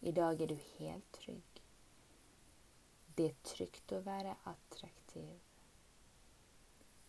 I 0.00 0.12
dag 0.14 0.40
er 0.40 0.52
du 0.52 0.54
helt 0.78 1.10
trygg. 1.18 1.60
Det 3.18 3.26
er 3.32 3.42
trygt 3.50 3.96
å 3.96 4.00
være 4.06 4.36
attraktiv. 4.46 5.34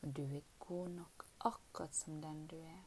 Og 0.02 0.18
du 0.18 0.24
er 0.26 0.50
god 0.66 0.90
nok 0.96 1.26
akkurat 1.52 1.94
som 1.94 2.18
den 2.26 2.44
du 2.50 2.58
er. 2.58 2.84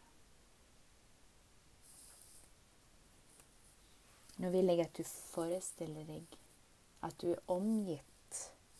Nå 4.42 4.50
vil 4.54 4.74
jeg 4.74 4.82
at 4.88 4.98
du 4.98 5.06
forestiller 5.06 6.06
deg 6.10 6.38
at 7.06 7.14
du 7.22 7.30
er 7.30 7.42
omgitt 7.54 8.07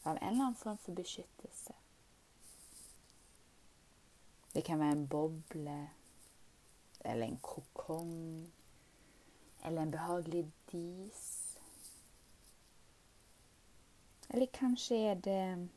av 0.09 0.17
en 0.17 0.29
eller 0.29 0.45
annen 0.45 0.55
form 0.55 0.79
for 0.79 0.93
beskyttelse. 0.93 1.75
Det 4.53 4.63
kan 4.65 4.81
være 4.81 4.97
en 4.97 5.07
boble 5.07 5.79
eller 7.01 7.27
en 7.27 7.39
kokong 7.43 8.51
eller 9.65 9.83
en 9.83 9.91
behagelig 9.91 10.47
dis. 10.73 11.59
Eller 14.29 14.47
kanskje 14.47 14.97
er 15.11 15.15
det 15.15 15.39
en 15.53 15.71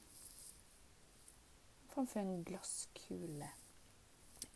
form 1.93 2.07
for 2.07 2.19
en 2.19 2.43
glasskule. 2.43 3.51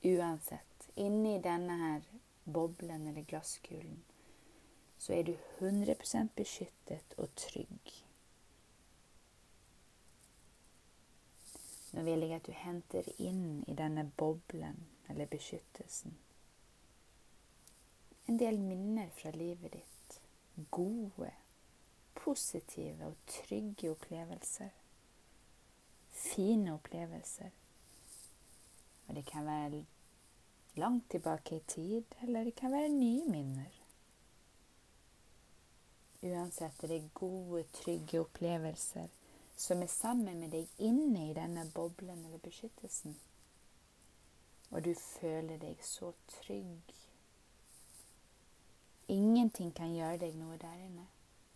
Uansett, 0.03 0.89
inni 0.95 1.37
denne 1.43 1.77
her 1.83 2.11
boblen 2.43 3.07
eller 3.07 3.23
glasskulen 3.23 4.03
så 4.97 5.13
er 5.13 5.23
du 5.23 5.35
100% 5.59 6.29
beskyttet 6.35 7.15
og 7.17 7.29
trygg. 7.35 8.04
Nå 11.95 12.03
vil 12.03 12.27
jeg 12.27 12.35
at 12.35 12.45
du 12.47 12.53
henter 12.59 13.07
inn 13.23 13.63
i 13.71 13.77
denne 13.77 14.03
boblen 14.19 14.83
eller 15.09 15.31
beskyttelsen 15.31 16.17
en 18.25 18.37
del 18.37 18.59
minner 18.59 19.09
fra 19.09 19.31
livet 19.31 19.71
ditt. 19.71 20.21
Gode, 20.69 21.31
positive 22.13 23.11
og 23.11 23.17
trygge 23.29 23.91
opplevelser. 23.91 24.71
Fine 26.15 26.73
opplevelser. 26.73 27.51
Og 29.07 29.15
det 29.15 29.25
kan 29.29 29.45
være 29.45 29.83
langt 30.81 31.09
tilbake 31.11 31.59
i 31.59 31.65
tid, 31.67 32.15
eller 32.21 32.43
det 32.49 32.55
kan 32.55 32.73
være 32.73 32.89
nye 32.89 33.27
minner. 33.29 33.81
Uansett 36.25 36.83
er 36.83 36.95
det 36.95 37.13
gode, 37.13 37.67
trygge 37.77 38.23
opplevelser 38.23 39.11
som 39.55 39.81
er 39.81 39.87
sammen 39.87 40.39
med 40.39 40.51
deg 40.51 40.83
inne 40.83 41.29
i 41.29 41.33
denne 41.33 41.65
boblen 41.73 42.25
eller 42.25 42.43
beskyttelsen. 42.43 43.15
Og 44.71 44.85
du 44.85 44.93
føler 44.99 45.57
deg 45.61 45.83
så 45.83 46.11
trygg 46.41 46.95
Ingenting 49.07 49.69
kan 49.75 49.91
gjøre 49.93 50.17
deg 50.17 50.37
noe 50.39 50.55
der 50.57 50.79
inne. 50.81 51.03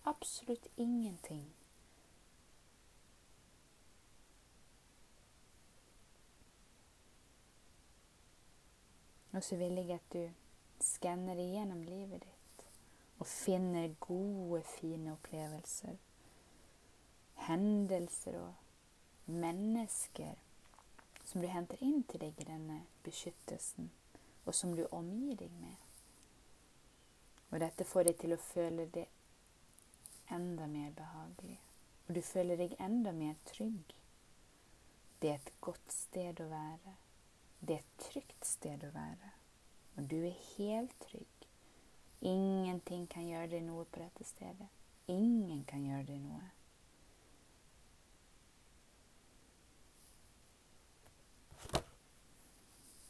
Absolutt 0.06 0.68
ingenting. 0.78 1.48
Og 9.34 9.44
så 9.44 9.56
vil 9.56 9.82
jeg 9.82 9.92
at 9.98 10.14
du 10.14 10.30
skanner 10.82 11.42
igjennom 11.42 11.82
livet 11.84 12.22
ditt 12.22 12.66
og 13.20 13.28
finner 13.28 13.90
gode, 14.00 14.62
fine 14.64 15.12
opplevelser. 15.12 15.98
Hendelser 17.48 18.36
og 18.42 19.30
mennesker 19.30 20.36
som 21.30 21.42
du 21.42 21.48
henter 21.48 21.78
inn 21.86 22.02
til 22.10 22.24
deg 22.24 22.40
i 22.42 22.48
denne 22.48 22.80
beskyttelsen, 23.06 23.92
og 24.46 24.56
som 24.58 24.74
du 24.74 24.86
omgir 24.96 25.38
deg 25.38 25.54
med. 25.62 25.78
Og 27.50 27.60
dette 27.62 27.86
får 27.86 28.10
deg 28.10 28.18
til 28.22 28.34
å 28.34 28.42
føle 28.42 28.88
det 28.94 29.06
enda 30.34 30.66
mer 30.70 30.92
behagelig. 30.98 31.60
Og 32.08 32.16
du 32.18 32.22
føler 32.26 32.58
deg 32.58 32.76
enda 32.82 33.14
mer 33.14 33.38
trygg. 33.46 33.94
Det 35.22 35.30
er 35.30 35.38
et 35.38 35.54
godt 35.62 35.94
sted 35.94 36.42
å 36.42 36.50
være. 36.50 36.96
Det 37.60 37.76
er 37.76 37.84
et 37.84 37.98
trygt 38.02 38.46
sted 38.48 38.86
å 38.88 38.94
være. 38.96 39.34
Og 39.98 40.10
du 40.10 40.18
er 40.24 40.38
helt 40.56 40.96
trygg. 41.06 41.50
Ingenting 42.26 43.06
kan 43.12 43.28
gjøre 43.28 43.52
deg 43.54 43.66
noe 43.68 43.86
på 43.86 44.02
dette 44.02 44.26
stedet. 44.28 44.70
Ingen 45.12 45.66
kan 45.70 45.86
gjøre 45.86 46.08
deg 46.10 46.24
noe. 46.24 46.48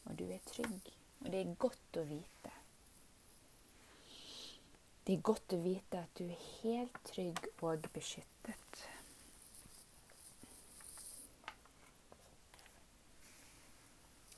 Og 0.10 0.20
du 0.20 0.26
er 0.32 0.42
trygg. 0.46 0.94
Og 1.20 1.32
det 1.32 1.42
er 1.42 1.56
godt 1.60 2.00
å 2.00 2.06
vite. 2.10 2.54
Det 5.08 5.16
er 5.18 5.22
godt 5.26 5.54
å 5.56 5.58
vite 5.64 6.04
at 6.04 6.20
du 6.20 6.26
er 6.30 6.42
helt 6.62 6.98
trygg 7.08 7.48
og 7.66 7.88
beskyttet. 7.94 8.84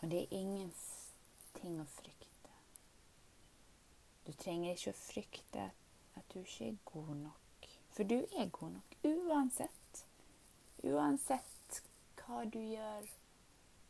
Og 0.02 0.12
det 0.12 0.22
er 0.22 0.34
ingenting 0.34 1.76
å 1.82 1.86
frykte. 1.98 2.56
Du 4.26 4.32
trenger 4.32 4.74
ikke 4.74 4.94
å 4.94 5.00
frykte 5.02 5.68
at 6.16 6.34
du 6.34 6.40
ikke 6.40 6.72
er 6.72 6.80
god 6.94 7.14
nok. 7.26 7.70
For 7.92 8.08
du 8.08 8.18
er 8.40 8.50
god 8.56 8.78
nok 8.78 8.96
uansett. 9.04 10.06
Uansett 10.88 11.82
hva 12.22 12.46
du 12.48 12.60
gjør, 12.64 13.12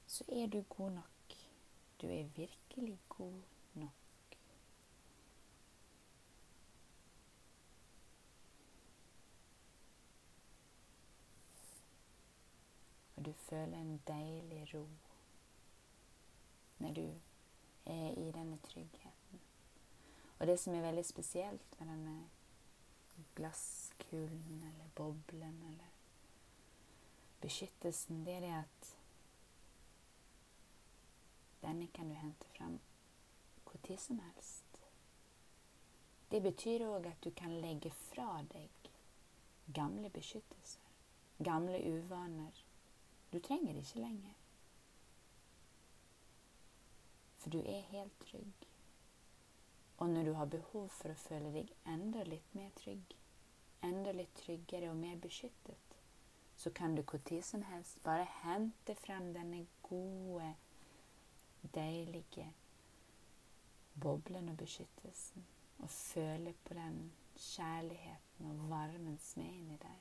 så 0.07 0.25
er 0.33 0.49
du 0.51 0.63
god 0.75 0.97
nok. 0.97 1.20
Du 2.01 2.07
er 2.07 2.23
virkelig 2.23 2.99
god 3.09 3.41
nok. 3.73 3.91
Og 13.15 13.25
du 13.25 13.31
føler 13.31 13.77
en 13.77 14.01
deilig 14.07 14.73
ro 14.73 14.87
når 16.79 16.93
du 16.93 17.13
er 17.85 18.11
i 18.11 18.31
denne 18.31 18.57
tryggheten. 18.57 19.41
Og 20.39 20.47
det 20.47 20.59
som 20.59 20.73
er 20.73 20.81
veldig 20.81 21.05
spesielt 21.05 21.79
med 21.79 21.87
denne 21.87 22.29
glasskulen 23.35 24.63
eller 24.63 24.87
boblen 24.95 25.61
eller 25.67 25.93
beskyttelsen, 27.41 28.25
det 28.25 28.33
er 28.33 28.39
det 28.39 28.53
at 28.63 29.00
denne 31.61 31.87
kan 31.93 32.09
du 32.09 32.15
hente 32.15 32.47
fram 32.55 32.79
når 33.63 33.97
som 33.97 34.19
helst. 34.19 34.79
Det 36.31 36.41
betyr 36.43 36.85
òg 36.87 37.07
at 37.07 37.23
du 37.23 37.31
kan 37.35 37.53
legge 37.61 37.91
fra 37.91 38.41
deg 38.53 38.89
gamle 39.73 40.09
beskyttelser, 40.09 40.91
gamle 41.43 41.79
uvaner. 41.87 42.63
Du 43.33 43.39
trenger 43.39 43.73
det 43.73 43.85
ikke 43.85 43.99
lenger. 43.99 44.35
For 47.37 47.49
du 47.49 47.59
er 47.59 47.87
helt 47.91 48.19
trygg. 48.19 48.67
Og 49.97 50.09
når 50.09 50.23
du 50.23 50.33
har 50.33 50.45
behov 50.45 50.89
for 50.89 51.13
å 51.13 51.19
føle 51.19 51.51
deg 51.53 51.71
enda 51.85 52.23
litt 52.25 52.55
mer 52.57 52.71
trygg, 52.79 53.15
enda 53.85 54.11
litt 54.15 54.33
tryggere 54.39 54.89
og 54.89 54.97
mer 54.97 55.19
beskyttet, 55.21 55.97
så 56.55 56.69
kan 56.69 56.95
du 56.95 57.03
når 57.03 57.41
som 57.41 57.63
helst 57.69 58.01
bare 58.03 58.27
hente 58.43 58.95
frem 58.95 59.31
denne 59.33 59.65
gode, 59.83 60.53
deilige 61.67 62.53
boblen 64.01 64.49
og 64.49 64.57
beskyttelsen, 64.57 65.45
og 65.79 65.89
føle 65.89 66.53
på 66.65 66.73
den 66.73 67.11
kjærligheten 67.37 68.45
og 68.45 68.69
varmen 68.69 69.19
som 69.21 69.41
er 69.41 69.47
inni 69.47 69.77
deg. 69.81 69.99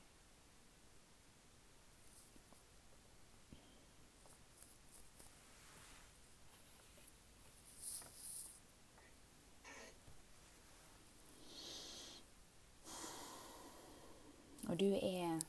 Og 14.69 14.79
du 14.79 14.85
er 14.93 15.41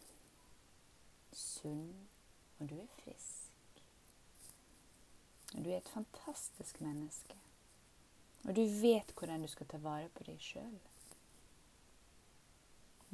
sunn, 1.33 2.09
og 2.59 2.71
du 2.71 2.75
er 2.75 2.87
frisk. 3.05 3.32
Du 5.63 5.71
er 5.71 5.77
et 5.77 5.89
fantastisk 5.89 6.81
menneske. 6.81 7.37
Og 8.45 8.57
du 8.57 8.65
vet 8.81 9.13
hvordan 9.19 9.45
du 9.45 9.49
skal 9.51 9.69
ta 9.71 9.79
vare 9.79 10.09
på 10.11 10.25
deg 10.27 10.41
sjøl. 10.43 10.79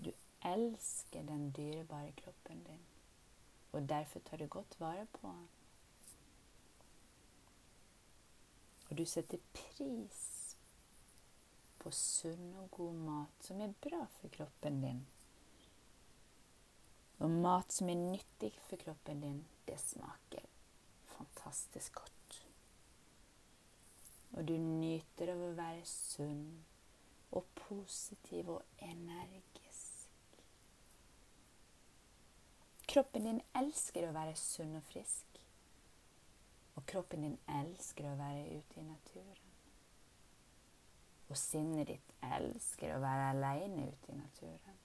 Du 0.00 0.08
elsker 0.48 1.26
den 1.28 1.50
dyrebare 1.56 2.14
kroppen 2.22 2.62
din, 2.64 2.84
og 3.72 3.88
derfor 3.88 4.24
tar 4.24 4.40
du 4.40 4.46
godt 4.46 4.78
vare 4.80 5.04
på 5.12 5.28
den. 5.28 5.46
Og 8.88 8.98
du 8.98 9.04
setter 9.04 9.44
pris 9.52 10.24
på 11.78 11.92
sunn 11.92 12.54
og 12.62 12.70
god 12.78 13.00
mat 13.04 13.48
som 13.50 13.60
er 13.60 13.76
bra 13.84 14.06
for 14.20 14.32
kroppen 14.32 14.80
din. 14.86 15.06
Og 17.18 17.30
mat 17.30 17.74
som 17.74 17.90
er 17.92 18.00
nyttig 18.00 18.54
for 18.70 18.80
kroppen 18.80 19.20
din, 19.20 19.42
det 19.68 19.76
smaker 19.82 20.48
fantastisk 21.18 21.94
godt. 21.94 22.17
Og 24.36 24.48
du 24.48 24.54
nyter 24.58 25.32
av 25.32 25.42
å 25.42 25.54
være 25.56 25.84
sunn 25.88 26.44
og 27.30 27.44
positiv 27.54 28.48
og 28.48 28.62
energisk. 28.78 30.38
Kroppen 32.88 33.26
din 33.28 33.40
elsker 33.60 34.08
å 34.08 34.14
være 34.16 34.36
sunn 34.40 34.76
og 34.78 34.84
frisk. 34.88 35.40
Og 36.78 36.86
kroppen 36.88 37.26
din 37.26 37.38
elsker 37.58 38.08
å 38.08 38.16
være 38.16 38.58
ute 38.58 38.80
i 38.80 38.86
naturen. 38.86 39.54
Og 41.28 41.36
sinnet 41.36 41.90
ditt 41.90 42.12
elsker 42.24 42.94
å 42.94 43.02
være 43.02 43.32
aleine 43.34 43.90
ute 43.90 44.12
i 44.14 44.16
naturen. 44.16 44.78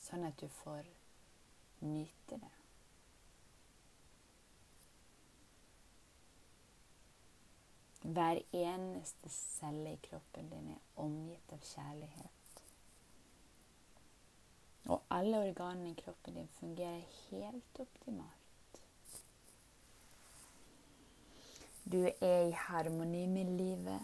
Sånn 0.00 0.24
at 0.24 0.40
du 0.40 0.48
får 0.62 0.86
nyte 1.84 2.40
det. 2.40 2.57
Hver 8.08 8.40
eneste 8.56 9.28
celle 9.28 9.92
i 9.92 10.00
kroppen 10.02 10.48
din 10.48 10.68
er 10.72 10.84
omgitt 10.96 11.52
av 11.52 11.60
kjærlighet. 11.60 12.62
Og 14.88 15.02
alle 15.12 15.42
organene 15.50 15.90
i 15.92 15.98
kroppen 15.98 16.38
din 16.38 16.48
fungerer 16.56 17.02
helt 17.28 17.80
optimalt. 17.84 18.80
Du 21.92 21.98
er 22.06 22.48
i 22.48 22.56
harmoni 22.56 23.26
med 23.26 23.52
livet. 23.58 24.00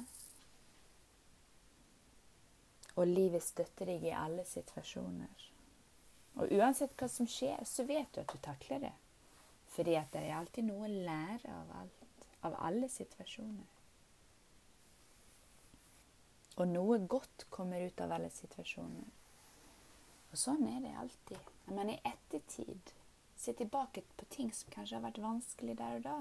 Og 2.96 3.06
livet 3.06 3.42
støtter 3.42 3.88
deg 3.88 4.04
i 4.04 4.12
alle 4.16 4.44
situasjoner. 4.48 5.48
Og 6.34 6.52
uansett 6.52 6.92
hva 7.00 7.08
som 7.08 7.28
skjer, 7.28 7.64
så 7.64 7.86
vet 7.88 8.12
du 8.12 8.20
at 8.20 8.32
du 8.32 8.40
takler 8.44 8.84
det. 8.84 8.92
Fordi 9.74 9.96
at 9.96 10.12
det 10.12 10.26
er 10.26 10.36
alltid 10.38 10.68
noe 10.68 10.84
å 10.84 10.92
lære 11.08 11.56
av 11.56 11.72
alt. 11.80 12.28
Av 12.44 12.56
alle 12.68 12.88
situasjoner. 12.92 13.73
Og 16.56 16.68
noe 16.70 16.98
godt 17.10 17.46
kommer 17.50 17.82
ut 17.82 18.00
av 18.00 18.12
alle 18.14 18.30
situasjoner. 18.30 19.08
Og 20.30 20.38
sånn 20.38 20.66
er 20.70 20.80
det 20.82 20.92
alltid. 20.98 21.50
Man 21.70 21.90
i 21.90 22.00
ettertid 22.06 22.92
ser 23.36 23.56
tilbake 23.58 24.02
på 24.16 24.26
ting 24.30 24.52
som 24.54 24.70
kanskje 24.74 24.98
har 24.98 25.04
vært 25.04 25.22
vanskelig 25.22 25.76
der 25.78 25.98
og 25.98 26.06
da, 26.06 26.18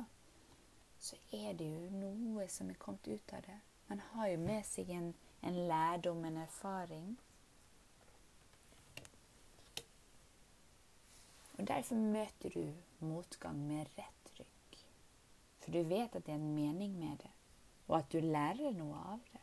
så 1.03 1.19
er 1.35 1.53
det 1.59 1.67
jo 1.67 1.89
noe 1.99 2.47
som 2.49 2.69
er 2.71 2.79
kommet 2.79 3.07
ut 3.07 3.33
av 3.35 3.43
det. 3.45 3.59
Man 3.89 4.01
har 4.13 4.29
jo 4.31 4.39
med 4.39 4.65
seg 4.65 4.89
en, 4.95 5.13
en 5.41 5.59
lærdom, 5.67 6.23
en 6.25 6.37
erfaring. 6.45 7.13
Og 11.57 11.67
Derfor 11.67 11.95
møter 11.95 12.55
du 12.55 13.05
motgang 13.05 13.59
med 13.67 13.91
rett 13.97 14.33
rygg. 14.39 14.79
For 15.61 15.75
du 15.75 15.83
vet 15.87 16.15
at 16.15 16.25
det 16.25 16.33
er 16.33 16.41
en 16.41 16.55
mening 16.55 16.95
med 16.99 17.21
det, 17.23 17.31
og 17.87 17.99
at 17.99 18.11
du 18.11 18.19
lærer 18.19 18.73
noe 18.75 19.03
av 19.13 19.21
det. 19.31 19.42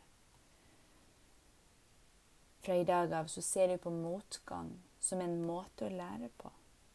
Fra 2.61 2.75
i 2.77 2.83
dag 2.85 3.13
av 3.13 3.27
så 3.27 3.41
ser 3.41 3.67
du 3.67 3.77
på 3.81 3.89
motgang 3.89 4.71
som 4.99 5.21
en 5.21 5.39
måte 5.45 5.87
å 5.87 5.93
lære 5.93 6.29
på, 6.37 6.51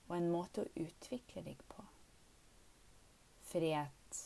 og 0.06 0.16
en 0.16 0.30
måte 0.30 0.62
å 0.62 0.72
utvikle 0.78 1.42
deg 1.42 1.62
på. 1.72 1.82
Fordi 3.50 3.72
at 3.74 4.20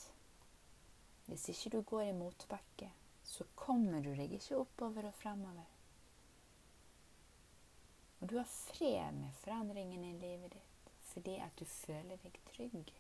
hvis 1.31 1.49
ikke 1.53 1.71
du 1.77 1.81
går 1.87 2.09
i 2.11 2.17
motbakke, 2.17 2.91
så 3.25 3.45
kommer 3.55 4.03
du 4.05 4.11
deg 4.19 4.33
ikke 4.35 4.59
oppover 4.59 5.07
og 5.09 5.15
fremover. 5.15 5.69
Og 8.21 8.29
du 8.29 8.37
har 8.37 8.49
fred 8.51 9.15
med 9.15 9.33
forandringene 9.41 10.11
i 10.11 10.19
livet 10.19 10.53
ditt 10.59 10.67
fordi 11.11 11.37
at 11.43 11.55
du 11.59 11.65
føler 11.67 12.19
deg 12.23 12.37
trygg. 12.53 12.91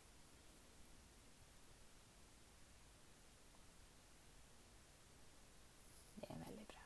Det 6.16 6.26
er 6.26 6.40
veldig 6.40 6.66
bra. 6.72 6.82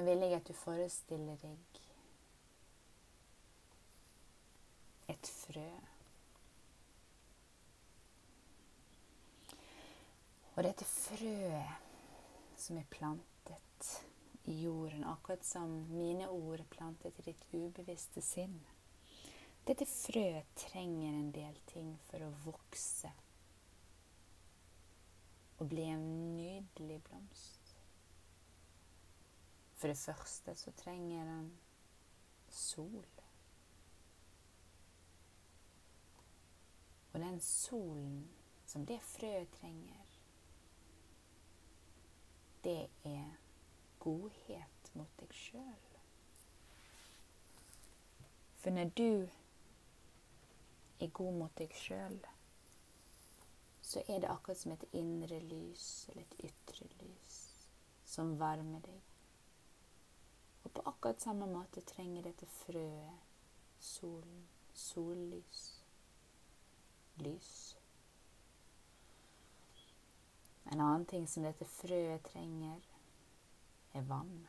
Nå 0.00 0.06
vil 0.06 0.22
jeg 0.24 0.32
at 0.32 0.48
du 0.48 0.54
forestiller 0.56 1.36
deg 1.42 1.80
et 5.12 5.28
frø. 5.28 5.66
Og 10.54 10.64
dette 10.64 10.88
frøet 10.88 12.56
som 12.64 12.80
er 12.80 12.88
plantet 12.96 13.92
i 14.48 14.56
jorden, 14.62 15.04
akkurat 15.04 15.44
som 15.44 15.76
mine 15.92 16.32
ord 16.32 16.64
plantet 16.72 17.20
i 17.20 17.28
ditt 17.28 17.44
ubevisste 17.52 18.24
sinn. 18.24 18.56
Dette 19.68 19.84
frøet 19.84 20.48
trenger 20.64 21.12
en 21.12 21.28
del 21.36 21.60
ting 21.68 21.92
for 22.08 22.24
å 22.24 22.32
vokse 22.48 23.12
og 25.60 25.68
bli 25.68 25.90
en 25.92 26.06
nydelig 26.40 27.02
blomst. 27.04 27.59
For 29.80 29.88
det 29.88 29.98
første 29.98 30.54
så 30.54 30.70
trenger 30.76 31.24
den 31.24 31.58
sol. 32.48 33.06
Og 37.12 37.20
den 37.20 37.40
solen 37.40 38.30
som 38.66 38.84
det 38.86 39.00
frøet 39.02 39.48
trenger, 39.60 40.04
det 42.64 42.90
er 43.08 43.38
godhet 44.04 44.92
mot 44.94 45.16
deg 45.22 45.32
sjøl. 45.32 45.86
For 48.60 48.76
når 48.76 48.92
du 49.00 49.28
er 51.00 51.08
god 51.08 51.38
mot 51.40 51.56
deg 51.56 51.72
sjøl, 51.72 52.20
så 53.80 54.04
er 54.08 54.20
det 54.20 54.28
akkurat 54.28 54.60
som 54.60 54.76
et 54.76 54.84
indre 54.92 55.40
lys 55.40 55.86
eller 56.12 56.28
et 56.28 56.52
ytre 56.52 56.90
lys 57.00 57.38
som 58.04 58.36
varmer 58.38 58.84
deg. 58.84 59.09
Akkurat 61.00 61.20
samme 61.20 61.46
måte 61.46 61.80
trenger 61.80 62.26
dette 62.28 62.44
frøet 62.44 63.22
solen, 63.80 64.42
sollys, 64.76 65.62
lys. 67.24 67.76
En 70.68 70.76
annen 70.76 71.06
ting 71.08 71.24
som 71.24 71.48
dette 71.48 71.64
frøet 71.64 72.20
trenger, 72.28 72.84
er 73.96 74.04
vann. 74.12 74.44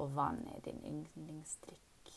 Og 0.00 0.16
vann 0.16 0.40
er 0.56 0.64
din 0.64 0.80
yndlingsdrikk. 0.88 2.16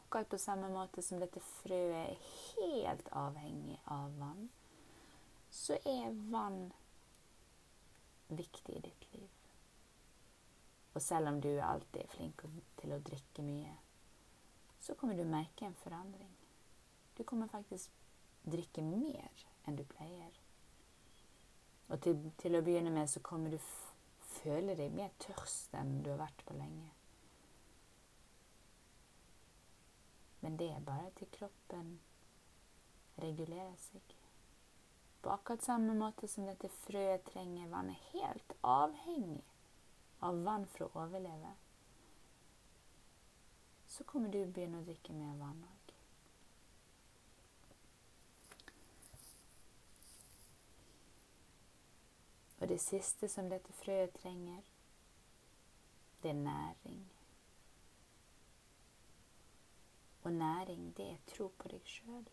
Akkurat 0.00 0.32
på 0.32 0.40
samme 0.40 0.72
måte 0.72 1.04
som 1.04 1.20
dette 1.20 1.44
frøet 1.60 1.98
er 2.06 2.28
helt 2.56 3.12
avhengig 3.12 3.76
av 3.84 4.16
vann, 4.16 4.48
så 5.52 5.76
er 5.84 6.16
vann 6.32 6.70
viktig 8.32 8.80
i 8.80 8.86
ditt 8.88 9.12
liv. 9.12 9.35
Og 10.96 11.02
selv 11.02 11.28
om 11.28 11.40
du 11.44 11.50
alltid 11.60 12.00
er 12.00 12.08
flink 12.08 12.42
til 12.80 12.92
å 12.94 13.02
drikke 13.04 13.42
mye, 13.44 13.74
så 14.80 14.94
kommer 14.96 15.18
du 15.18 15.26
merke 15.28 15.66
en 15.66 15.74
forandring. 15.76 16.30
Du 17.18 17.20
kommer 17.28 17.50
faktisk 17.52 17.92
drikke 18.48 18.80
mer 18.80 19.44
enn 19.68 19.76
du 19.76 19.82
pleier. 19.90 20.38
Og 21.92 22.00
til, 22.00 22.22
til 22.40 22.56
å 22.56 22.62
begynne 22.64 22.92
med 22.94 23.10
så 23.12 23.20
kommer 23.20 23.52
du 23.52 23.58
føle 24.38 24.76
deg 24.78 24.94
mer 24.96 25.12
tørst 25.20 25.74
enn 25.76 25.98
du 26.00 26.08
har 26.14 26.22
vært 26.22 26.44
på 26.48 26.56
lenge. 26.56 26.88
Men 30.40 30.56
det 30.56 30.70
er 30.72 30.86
bare 30.86 31.10
til 31.18 31.28
kroppen 31.34 31.98
regulerer 33.20 33.76
seg. 33.84 34.16
På 35.20 35.34
akkurat 35.34 35.66
samme 35.66 35.92
måte 35.98 36.30
som 36.30 36.48
dette 36.48 36.72
frøet 36.86 37.28
trenger 37.28 37.68
vann, 37.68 37.92
er 37.92 38.08
helt 38.14 38.56
avhengig 38.62 39.44
av 40.26 40.42
vann 40.46 40.66
for 40.74 40.86
å 40.86 41.04
overleve, 41.04 41.54
så 43.96 44.04
kommer 44.04 44.32
du 44.32 44.42
begynne 44.44 44.82
å 44.82 44.86
drikke 44.86 45.14
mer 45.16 45.36
vann 45.40 45.64
òg. 45.64 45.92
Og 52.58 52.68
det 52.68 52.80
siste 52.80 53.28
som 53.28 53.50
dette 53.52 53.72
frøet 53.78 54.14
trenger, 54.16 54.64
det 56.22 56.32
er 56.32 56.40
næring. 56.40 57.04
Og 60.22 60.32
næring, 60.32 60.88
det 60.96 61.10
er 61.12 61.20
tro 61.30 61.48
på 61.58 61.68
deg 61.70 61.84
sjøl. 61.86 62.24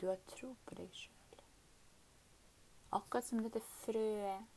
Du 0.00 0.06
har 0.06 0.20
tro 0.30 0.52
på 0.66 0.76
deg 0.78 0.92
sjøl. 0.94 1.40
Akkurat 2.94 3.26
som 3.26 3.42
dette 3.42 3.64
frøet 3.82 4.53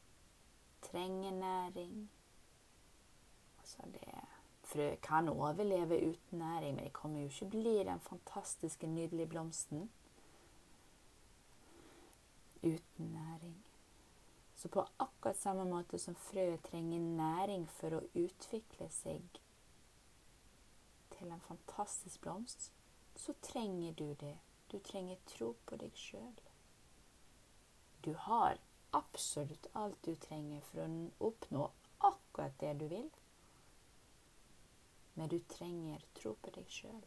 trenger 0.82 1.32
næring. 1.32 2.10
Altså 3.60 3.78
det 3.86 4.28
Frø 4.68 4.96
kan 4.96 5.30
overleve 5.30 6.10
uten 6.10 6.40
næring, 6.40 6.76
men 6.76 6.84
det 6.84 6.94
kommer 6.94 7.20
jo 7.20 7.26
ikke 7.26 7.50
bli 7.50 7.78
den 7.78 8.00
fantastiske, 8.00 8.88
nydelige 8.88 9.28
blomsten 9.28 9.92
uten 12.64 13.06
næring. 13.06 13.66
Så 14.56 14.68
på 14.68 14.86
akkurat 15.00 15.38
samme 15.38 15.66
måte 15.66 15.98
som 15.98 16.16
frøet 16.16 16.64
trenger 16.64 17.00
næring 17.00 17.70
for 17.70 17.96
å 17.96 18.04
utvikle 18.14 18.90
seg 18.90 19.40
til 21.18 21.32
en 21.32 21.42
fantastisk 21.42 22.22
blomst, 22.22 22.74
så 23.16 23.34
trenger 23.42 23.94
du 23.94 24.14
det. 24.14 24.38
Du 24.72 24.80
trenger 24.80 25.16
tro 25.26 25.56
på 25.66 25.78
deg 25.80 25.96
sjøl. 25.96 26.42
Du 28.06 28.14
har 28.14 28.60
absolutt 28.92 29.68
alt 29.74 30.04
du 30.06 30.16
trenger 30.16 30.62
for 30.70 30.84
å 30.84 31.30
oppnå 31.30 31.70
akkurat 32.10 32.60
det 32.60 32.74
du 32.80 32.88
vil. 32.92 33.10
Men 35.14 35.30
du 35.30 35.40
trenger 35.50 36.04
tro 36.20 36.36
på 36.42 36.54
deg 36.56 36.70
sjøl. 36.72 37.06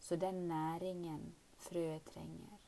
Så 0.00 0.16
den 0.16 0.46
næringen 0.48 1.34
frøet 1.60 2.06
trenger, 2.12 2.58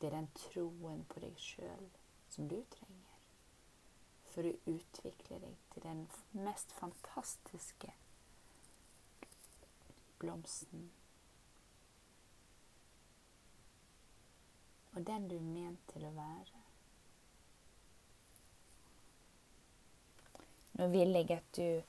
det 0.00 0.10
er 0.10 0.16
den 0.18 0.30
troen 0.36 1.04
på 1.08 1.22
deg 1.22 1.38
sjøl 1.40 1.88
som 2.28 2.48
du 2.50 2.58
trenger 2.74 3.12
for 4.32 4.48
å 4.48 4.52
utvikle 4.72 5.38
deg 5.42 5.56
til 5.74 5.84
den 5.84 6.02
mest 6.32 6.72
fantastiske 6.78 7.92
blomsten. 10.22 10.90
Og 14.92 15.06
den 15.06 15.28
du 15.28 15.36
er 15.36 15.46
ment 15.46 15.88
til 15.92 16.04
å 16.04 16.12
være. 16.16 16.60
Nå 20.72 20.88
vil 20.92 21.16
jeg 21.16 21.30
at 21.36 21.56
du 21.56 21.82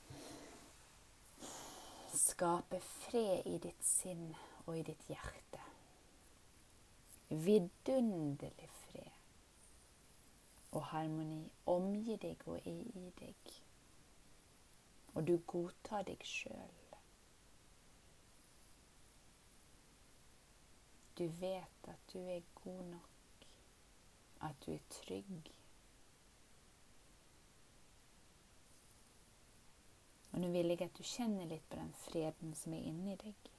skaper 2.14 2.80
fred 2.84 3.48
i 3.48 3.58
ditt 3.62 3.84
sinn 3.84 4.28
og 4.66 4.76
i 4.78 4.84
ditt 4.86 5.04
hjerte. 5.08 5.60
Vidunderlig 7.28 8.68
fred 8.68 9.20
og 10.74 10.82
harmoni 10.90 11.42
omgir 11.70 12.18
deg 12.22 12.40
og 12.46 12.58
er 12.58 12.80
i 13.00 13.10
deg. 13.20 13.52
Og 15.14 15.26
du 15.28 15.36
godtar 15.46 16.02
deg 16.08 16.24
sjøl. 16.26 16.83
Du 21.18 21.26
vet 21.40 21.88
at 21.88 22.12
du 22.12 22.18
er 22.18 22.42
god 22.64 22.84
nok, 22.90 23.46
at 24.40 24.66
du 24.66 24.72
er 24.72 24.82
trygg. 24.90 25.52
Og 30.32 30.40
nå 30.42 30.48
vil 30.50 30.72
jeg 30.72 30.82
at 30.82 30.96
du 30.98 31.06
kjenner 31.06 31.46
litt 31.46 31.66
på 31.70 31.78
den 31.78 31.92
freden 32.08 32.54
som 32.58 32.74
er 32.74 32.88
inni 32.90 33.14
deg. 33.20 33.50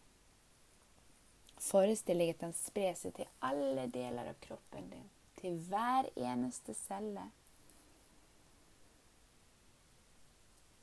Forestill 1.63 2.19
deg 2.19 2.33
at 2.33 2.43
den 2.43 2.55
sprer 2.59 2.97
seg 2.99 3.15
til 3.15 3.31
alle 3.47 3.87
deler 3.93 4.27
av 4.33 4.41
kroppen 4.43 4.89
din, 4.91 5.07
til 5.39 5.55
hver 5.69 6.09
eneste 6.19 6.75
celle. 6.75 7.29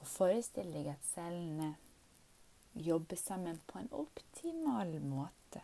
Og 0.01 0.09
forestill 0.09 0.73
deg 0.73 0.89
at 0.95 1.05
cellene 1.13 1.75
jobber 2.73 3.21
sammen 3.21 3.61
på 3.69 3.83
en 3.83 3.93
optimal 3.93 4.97
måte. 5.05 5.61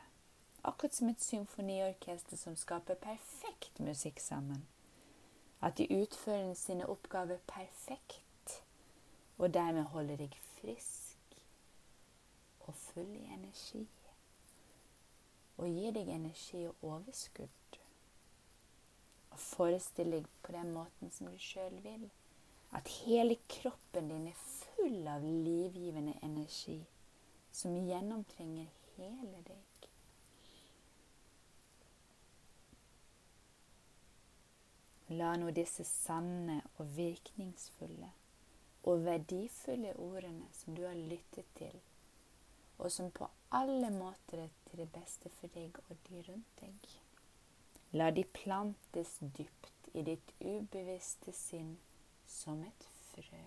Akkurat 0.64 0.94
som 0.94 1.08
et 1.08 1.20
symfoniorkester 1.22 2.36
som 2.36 2.56
skaper 2.56 2.94
perfekt 2.94 3.78
musikk 3.78 4.20
sammen. 4.20 4.66
At 5.60 5.78
de 5.78 5.86
utfører 6.02 6.54
sine 6.54 6.86
oppgaver 6.86 7.38
perfekt, 7.46 8.62
og 9.38 9.54
dermed 9.54 9.82
holder 9.82 10.16
deg 10.16 10.34
frisk 10.58 11.38
og 12.66 12.74
full 12.74 13.10
i 13.16 13.24
energi. 13.34 13.86
Og 15.58 15.66
gir 15.66 15.94
deg 15.94 16.10
energi 16.14 16.66
og 16.68 16.84
overskudd. 16.86 17.78
Og 19.30 19.38
forestill 19.38 20.12
deg 20.14 20.28
på 20.42 20.54
den 20.54 20.70
måten 20.74 21.10
som 21.14 21.30
du 21.30 21.38
sjøl 21.42 21.78
vil. 21.82 22.08
At 22.74 22.90
hele 23.06 23.38
kroppen 23.48 24.10
din 24.12 24.28
er 24.28 24.42
full 24.42 25.06
av 25.08 25.24
livgivende 25.24 26.18
energi 26.22 26.82
som 27.52 27.74
gjennomtrenger 27.88 28.68
hele 28.96 29.42
deg. 29.46 29.77
La 35.08 35.32
nå 35.40 35.48
disse 35.56 35.86
sanne 35.88 36.58
og 36.76 36.90
virkningsfulle 36.96 38.10
og 38.88 39.04
verdifulle 39.06 39.94
ordene 40.04 40.48
som 40.52 40.76
du 40.76 40.82
har 40.84 40.98
lyttet 40.98 41.48
til, 41.56 41.78
og 42.78 42.92
som 42.92 43.08
på 43.10 43.28
alle 43.56 43.88
måter 43.94 44.44
er 44.44 44.52
til 44.68 44.82
det 44.82 44.88
beste 44.92 45.32
for 45.38 45.52
deg 45.54 45.80
og 45.88 45.96
de 46.08 46.20
rundt 46.28 46.60
deg, 46.60 46.90
la 47.96 48.10
de 48.12 48.24
plantes 48.36 49.16
dypt 49.22 49.88
i 49.96 50.04
ditt 50.04 50.34
ubevisste 50.44 51.32
sinn 51.32 51.78
som 52.28 52.60
et 52.68 52.88
frø. 53.08 53.46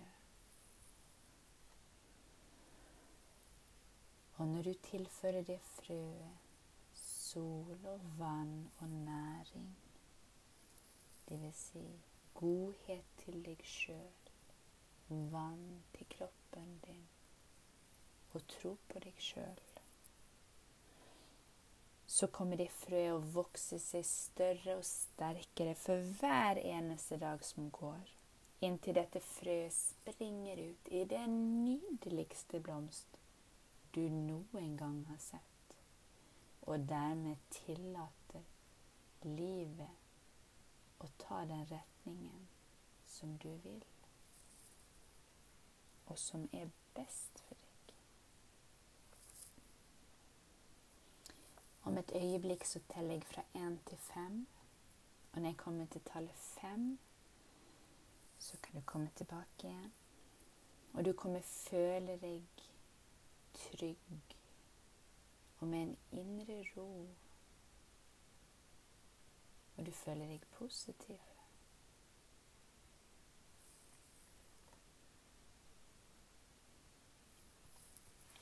Og 4.42 4.48
når 4.50 4.66
du 4.66 4.74
tilfører 4.90 5.46
det 5.46 5.60
frøet 5.76 6.50
sol 6.98 7.78
og 7.86 8.10
vann 8.18 8.70
og 8.80 8.88
næring, 8.88 9.70
Dvs. 11.28 11.66
Si 11.72 11.84
godhet 12.34 13.10
til 13.22 13.42
deg 13.46 13.60
sjøl, 13.66 14.30
vann 15.32 15.82
til 15.94 16.08
kroppen 16.16 16.78
din 16.86 17.04
og 18.32 18.46
tro 18.48 18.72
på 18.88 19.02
deg 19.04 19.18
sjøl. 19.20 19.60
Så 22.12 22.28
kommer 22.32 22.60
det 22.60 22.68
frøet 22.72 23.14
å 23.14 23.22
vokse 23.34 23.78
seg 23.80 24.04
større 24.08 24.76
og 24.78 24.84
sterkere 24.84 25.74
for 25.78 26.02
hver 26.20 26.60
eneste 26.60 27.16
dag 27.20 27.44
som 27.44 27.70
går, 27.72 28.02
inntil 28.64 28.98
dette 28.98 29.22
frøet 29.24 29.74
springer 29.76 30.60
ut 30.60 30.92
i 30.92 31.06
den 31.08 31.38
nydeligste 31.64 32.60
blomst 32.64 33.18
du 33.92 34.04
noen 34.08 34.76
gang 34.80 35.02
har 35.08 35.20
sett, 35.20 35.76
og 36.68 36.84
dermed 36.88 37.40
tillater 37.52 38.44
livet 39.24 40.01
og 41.02 41.10
ta 41.18 41.40
den 41.50 41.66
retningen 41.70 42.48
som 43.06 43.38
du 43.38 43.50
vil, 43.64 43.84
og 46.06 46.18
som 46.18 46.48
er 46.52 46.70
best 46.94 47.38
for 47.46 47.54
deg. 47.54 47.94
Om 51.84 51.98
et 51.98 52.12
øyeblikk 52.14 52.64
så 52.64 52.80
teller 52.94 53.14
jeg 53.14 53.24
fra 53.24 53.42
én 53.54 53.78
til 53.88 53.98
fem. 53.98 54.46
Og 55.32 55.40
når 55.40 55.48
jeg 55.48 55.56
kommer 55.56 55.86
til 55.86 56.00
tallet 56.12 56.34
fem, 56.34 56.98
så 58.38 58.56
kan 58.62 58.74
du 58.74 58.80
komme 58.86 59.10
tilbake 59.16 59.66
igjen. 59.68 59.92
Og 60.92 61.04
du 61.04 61.12
kommer 61.12 61.40
føle 61.40 62.18
deg 62.20 62.42
trygg 63.54 64.36
og 65.60 65.68
med 65.68 65.82
en 65.82 65.96
indre 66.12 66.64
ro. 66.76 67.06
Og 69.76 69.86
du 69.86 69.92
føler 69.92 70.26
deg 70.26 70.40
positiv. 70.58 71.18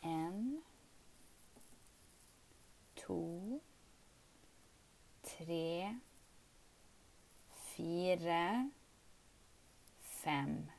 En, 0.03 0.62
to, 2.97 3.61
tre, 5.23 5.97
fire, 7.51 8.71
fem. 10.01 10.71